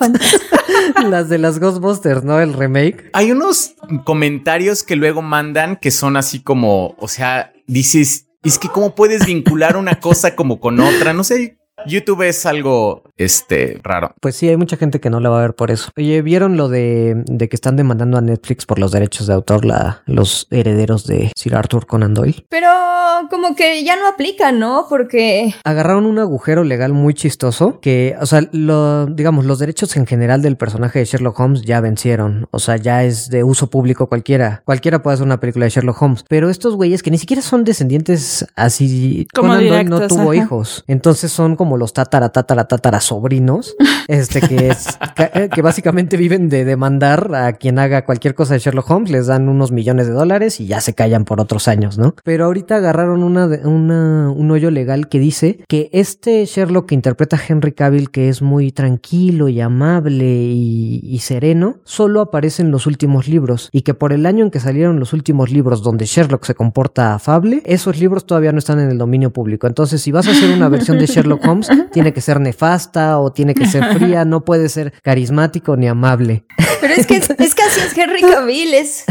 [1.10, 2.40] las de las Ghostbusters, ¿no?
[2.40, 3.10] El remake.
[3.14, 8.70] Hay unos comentarios que luego mandan que son así como, o sea, dices, es que
[8.70, 11.58] cómo puedes vincular una cosa como con otra, no sé.
[11.86, 14.14] YouTube es algo, este, raro.
[14.20, 15.92] Pues sí, hay mucha gente que no la va a ver por eso.
[15.98, 19.66] Oye, ¿vieron lo de, de que están demandando a Netflix por los derechos de autor
[19.66, 22.46] la, los herederos de Sir Arthur Conan Doyle?
[22.50, 22.70] Pero
[23.30, 24.86] como que ya no aplica, ¿no?
[24.90, 30.06] Porque agarraron un agujero legal muy chistoso que, o sea, lo, digamos, los derechos en
[30.06, 32.48] general del personaje de Sherlock Holmes ya vencieron.
[32.52, 34.62] O sea, ya es de uso público cualquiera.
[34.66, 36.26] Cualquiera puede hacer una película de Sherlock Holmes.
[36.28, 40.36] Pero estos güeyes que ni siquiera son descendientes así, Como Conan Doyle no tuvo ajá.
[40.36, 40.84] hijos.
[40.88, 43.76] Entonces son como los tatara, tatara, tatara sobrinos.
[44.08, 48.60] Este que es, que, que básicamente viven de demandar a quien haga cualquier cosa de
[48.60, 49.12] Sherlock Holmes.
[49.12, 52.16] Les dan unos millones de dólares y ya se callan por otros años, ¿no?
[52.24, 57.42] Pero ahorita agarraron una, un hoyo legal que dice que este Sherlock que interpreta a
[57.48, 62.88] Henry Cavill, que es muy tranquilo y amable y, y sereno, solo aparece en los
[62.88, 66.44] últimos libros y que por el año en que salieron los últimos libros donde Sherlock
[66.46, 69.68] se comporta afable, esos libros todavía no están en el dominio público.
[69.68, 71.61] Entonces, si vas a hacer una versión de Sherlock Holmes,
[71.92, 76.46] tiene que ser nefasta o tiene que ser fría, no puede ser carismático ni amable.
[76.80, 79.04] Pero es que, es que así es Henry Cavill, es,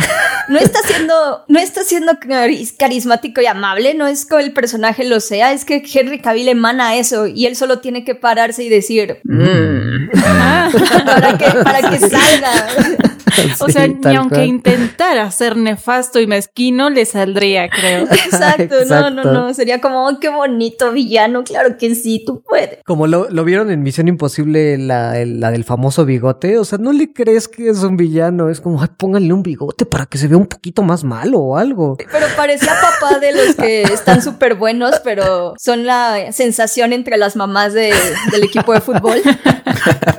[0.49, 5.05] no está siendo, no está siendo caris- carismático y amable, no es que el personaje
[5.05, 8.69] lo sea, es que Henry Cavill emana eso y él solo tiene que pararse y
[8.69, 10.11] decir, "Mm",
[11.05, 12.51] para que, para que salga.
[13.61, 14.47] O sea, ni aunque cual.
[14.49, 18.03] intentara ser nefasto y mezquino, le saldría, creo.
[18.11, 22.79] Exacto, no, no, no, sería como, "Oh, qué bonito villano, claro que sí, tú puedes.
[22.85, 26.79] Como lo, lo vieron en Misión Imposible, la, el- la del famoso bigote, o sea,
[26.79, 30.19] no le crees que es un villano, es como, ay, pónganle un bigote para que
[30.19, 31.97] se vea un poquito más malo o algo.
[31.97, 37.37] Pero parecía papá de los que están súper buenos, pero son la sensación entre las
[37.37, 37.93] mamás de-
[38.33, 39.19] del equipo de fútbol.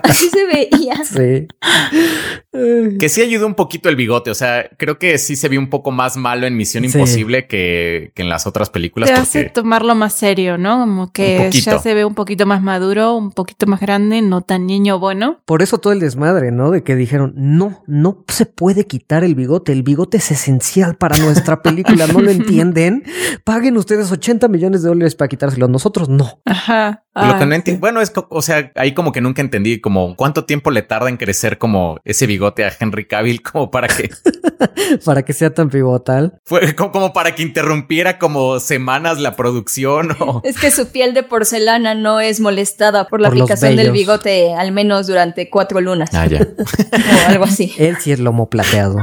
[0.04, 0.96] Así se veía.
[1.12, 1.48] Sí.
[1.62, 2.98] Ay.
[2.98, 4.30] Que sí ayudó un poquito el bigote.
[4.30, 6.98] O sea, creo que sí se vio un poco más malo en Misión Sí.
[6.98, 9.10] Imposible que, que en las otras películas.
[9.10, 10.80] Te hace tomarlo más serio, ¿no?
[10.80, 14.66] Como que ya se ve un poquito más maduro, un poquito más grande, no tan
[14.68, 15.42] niño bueno.
[15.46, 16.72] Por eso todo el desmadre, ¿no?
[16.72, 19.72] De que dijeron, no, no se puede quitar el bigote.
[19.72, 22.08] El bigote es esencial para nuestra película.
[22.08, 23.04] ¿No lo entienden?
[23.44, 25.68] Paguen ustedes 80 millones de dólares para quitárselo.
[25.68, 26.42] Nosotros no.
[26.46, 27.04] Ajá.
[27.16, 27.56] lo que Ah, no sí.
[27.56, 27.80] entiendo.
[27.82, 31.18] Bueno, es, o sea, ahí como que nunca entendí como cuánto tiempo le tarda en
[31.18, 34.10] crecer como ese bigote a Henry Cavill como para que
[35.06, 36.40] Para que sea tan pivotal.
[36.46, 41.14] fue como, como para que interrumpiera como semanas la producción o Es que su piel
[41.14, 45.82] de porcelana no es molestada por la Por aplicación del bigote al menos durante cuatro
[45.82, 46.40] lunas Ah, ya.
[46.42, 47.74] o algo así.
[47.78, 48.98] Él sí es lomo plateado.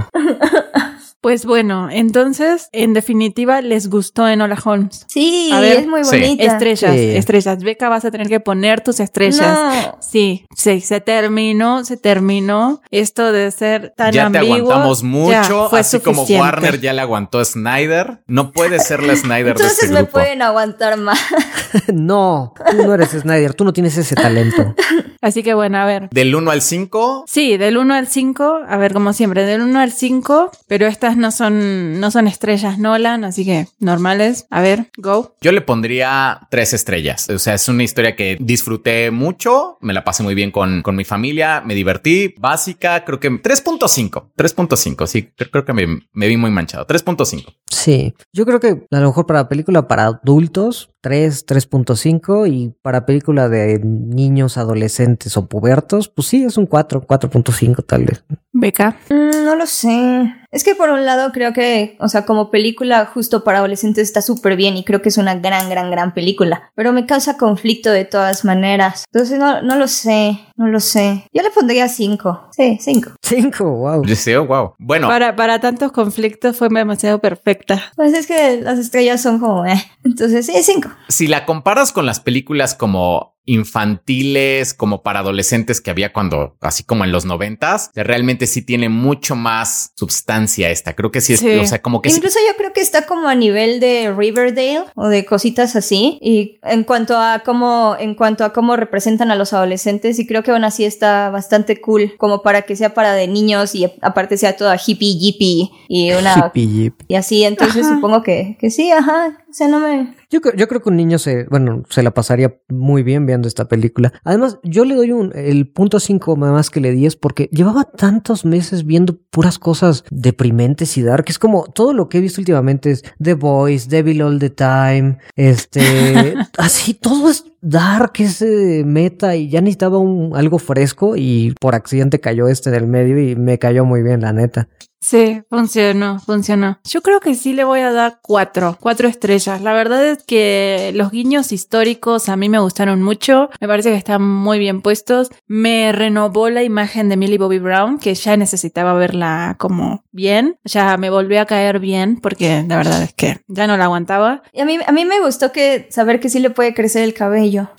[1.29, 5.05] Pues bueno, entonces, en definitiva, les gustó Enola Holmes.
[5.09, 6.43] Sí, A ver, es muy bonita.
[6.43, 7.17] Estrellas, Sí.
[7.17, 7.63] estrellas.
[7.63, 9.43] Beca, vas a tener que poner tus estrellas.
[9.87, 9.99] No.
[10.01, 12.81] Sí, sí, se terminó, se terminó.
[12.91, 14.73] Esto de ser tan ya te ambiguo.
[14.73, 15.07] aguantamos ya
[15.43, 16.23] mucho, fue así como.
[16.23, 18.21] Warner ya le aguantó a Snyder.
[18.27, 20.13] No puede ser la Snyder de Entonces este me grupo.
[20.13, 21.21] pueden aguantar más.
[21.93, 23.53] no, tú no eres Snyder.
[23.53, 24.75] Tú no tienes ese talento.
[25.21, 26.09] Así que bueno, a ver.
[26.11, 29.79] Del 1 al 5, Sí, del 1 al 5, a ver, como siempre, del 1
[29.79, 34.47] al 5, pero estas no son, no son estrellas Nolan, así que normales.
[34.51, 35.37] A ver, go.
[35.41, 37.29] yo le pondría tres estrellas.
[37.29, 40.97] O sea, es una historia que disfruté mucho, me la pasé muy bien con, con
[40.97, 46.29] mi familia, me divertí, básica, creo que 3.5, 3.5, sí, creo, creo que me, me
[46.29, 47.45] vi muy manchado, 3.5.
[47.71, 53.07] Sí, yo creo que a lo mejor para película para adultos, 3, 3.5 y para
[53.07, 58.23] película de niños, adolescentes o pubertos, pues sí, es un 4, 4.5 tal vez.
[58.53, 58.99] Beca.
[59.09, 60.35] Mm, no lo sé.
[60.51, 64.23] Es que por un lado creo que, o sea, como película justo para adolescentes está
[64.23, 66.71] súper bien y creo que es una gran, gran, gran película.
[66.75, 69.05] Pero me causa conflicto de todas maneras.
[69.13, 71.27] Entonces no, no lo sé, no lo sé.
[71.33, 72.49] Yo le pondría 5.
[72.53, 73.13] Sí, 5.
[73.23, 74.05] 5, wow.
[74.05, 74.75] Yo sé, oh, wow.
[74.79, 77.83] Bueno, Para, para tantos conflictos fue demasiado perfecta.
[77.97, 79.83] Pues es que las estrellas son como, eh.
[80.05, 80.89] Entonces sí, 5.
[81.09, 83.37] Si la comparas con las películas como
[83.83, 88.91] infantiles, como para adolescentes que había cuando, así como en los noventas, realmente sí tiene
[88.91, 90.95] mucho más sustancia esta.
[90.95, 91.57] Creo que sí es, Sí.
[91.57, 94.85] o sea, como que sí- Incluso yo creo que está como a nivel de Riverdale
[94.97, 96.19] o de cositas así.
[96.21, 100.43] Y en cuanto a cómo, en cuanto a cómo representan a los adolescentes, y creo
[100.43, 104.37] que aún así está bastante cool, como para que sea para de niños y aparte
[104.37, 107.45] sea toda hippie jippie y una Hippie y así.
[107.45, 107.95] Entonces Ajá.
[107.95, 109.39] supongo que, que sí, ajá.
[109.51, 110.15] O sea, no me.
[110.31, 113.49] Yo, creo- yo creo que un niño se, bueno, se la pasaría muy bien viendo
[113.49, 114.13] esta película.
[114.23, 117.85] Además, yo le doy un, el punto 5 más que le di es porque llevaba
[117.85, 121.25] tantos meses viendo puras cosas deprimentes y dark.
[121.29, 125.17] Es como todo lo que he visto últimamente es The Voice, Devil All the Time,
[125.35, 131.55] este, así, todo es dark, es eh, meta y ya necesitaba un, algo fresco y
[131.59, 134.69] por accidente cayó este en el medio y me cayó muy bien, la neta.
[135.01, 136.79] Sí, funcionó, funcionó.
[136.85, 139.61] Yo creo que sí le voy a dar cuatro, cuatro estrellas.
[139.63, 143.49] La verdad es que los guiños históricos a mí me gustaron mucho.
[143.61, 145.31] Me parece que están muy bien puestos.
[145.47, 150.59] Me renovó la imagen de Millie Bobby Brown, que ya necesitaba verla como bien.
[150.65, 154.43] Ya me volvió a caer bien, porque la verdad es que ya no la aguantaba.
[154.53, 157.15] Y a mí, a mí me gustó que saber que sí le puede crecer el
[157.15, 157.71] cabello.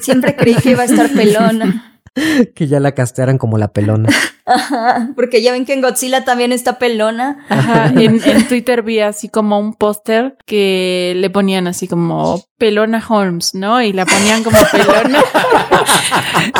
[0.00, 2.00] Siempre creí que iba a estar pelona.
[2.54, 4.08] que ya la castearan como la pelona.
[4.48, 7.44] Ajá, porque ya ven que en Godzilla también está pelona.
[7.48, 13.04] Ajá, en, en Twitter vi así como un póster que le ponían así como Pelona
[13.06, 13.80] Holmes, ¿no?
[13.82, 15.22] Y la ponían como pelona.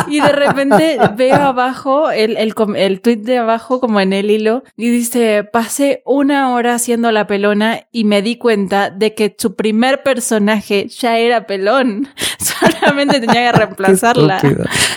[0.09, 4.63] y de repente veo abajo el, el, el tweet de abajo como en el hilo
[4.77, 9.57] y dice, pasé una hora haciendo la pelona y me di cuenta de que su
[9.57, 12.09] primer personaje ya era pelón.
[12.39, 14.41] Solamente tenía que reemplazarla.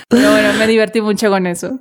[0.07, 1.79] Pero bueno, me divertí mucho con eso.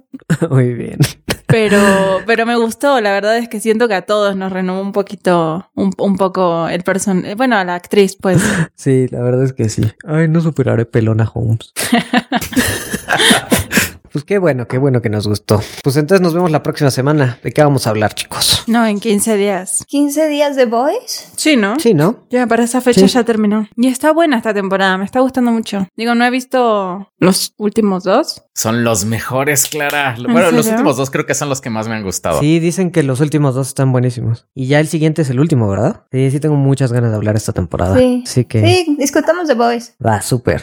[0.48, 0.99] Muy bien.
[1.46, 4.92] Pero, pero me gustó, la verdad es que siento que a todos nos renovó un
[4.92, 8.40] poquito, un, un poco el person, eh, bueno, a la actriz, pues.
[8.76, 9.82] Sí, la verdad es que sí.
[10.06, 11.72] Ay, no superaré pelona Holmes.
[14.12, 15.60] Pues qué bueno, qué bueno que nos gustó.
[15.84, 17.38] Pues entonces nos vemos la próxima semana.
[17.44, 18.64] ¿De qué vamos a hablar, chicos?
[18.66, 19.84] No, en 15 días.
[19.88, 21.30] ¿15 días de Boys?
[21.36, 21.78] Sí, ¿no?
[21.78, 22.26] Sí, ¿no?
[22.30, 23.06] Ya, para esa fecha Sí.
[23.06, 23.68] ya terminó.
[23.76, 25.86] Y está buena esta temporada, me está gustando mucho.
[25.96, 28.42] Digo, no he visto los últimos dos.
[28.54, 30.16] Son los mejores, Clara.
[30.20, 32.40] Bueno, los últimos dos creo que son los que más me han gustado.
[32.40, 34.46] Sí, dicen que los últimos dos están buenísimos.
[34.54, 36.02] Y ya el siguiente es el último, ¿verdad?
[36.12, 37.96] Sí, sí tengo muchas ganas de hablar esta temporada.
[37.96, 38.24] Sí.
[38.26, 39.94] Así que Sí, discutamos de Boys.
[40.04, 40.62] va súper.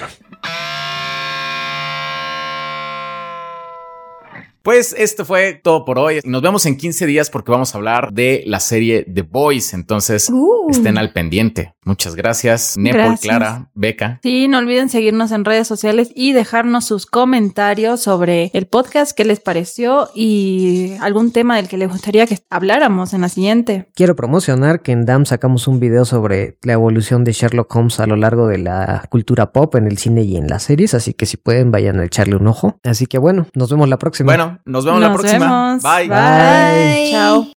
[4.67, 6.19] Pues esto fue todo por hoy.
[6.25, 9.73] Nos vemos en 15 días porque vamos a hablar de la serie The Boys.
[9.73, 10.69] Entonces, Uh.
[10.69, 11.73] estén al pendiente.
[11.85, 12.75] Muchas gracias.
[12.77, 13.21] Nepal, Gracias.
[13.21, 14.19] Clara, Beca.
[14.21, 19.23] Sí, no olviden seguirnos en redes sociales y dejarnos sus comentarios sobre el podcast, qué
[19.23, 23.87] les pareció y algún tema del que les gustaría que habláramos en la siguiente.
[23.95, 28.05] Quiero promocionar que en DAM sacamos un video sobre la evolución de Sherlock Holmes a
[28.05, 31.25] lo largo de la cultura pop en el cine y en las series, así que
[31.25, 32.77] si pueden vayan a echarle un ojo.
[32.83, 34.25] Así que bueno, nos vemos la próxima.
[34.35, 35.79] Bueno, nos vemos la próxima.
[35.79, 35.83] vemos.
[35.83, 36.07] Bye.
[36.09, 37.11] Bye.
[37.11, 37.45] Chao.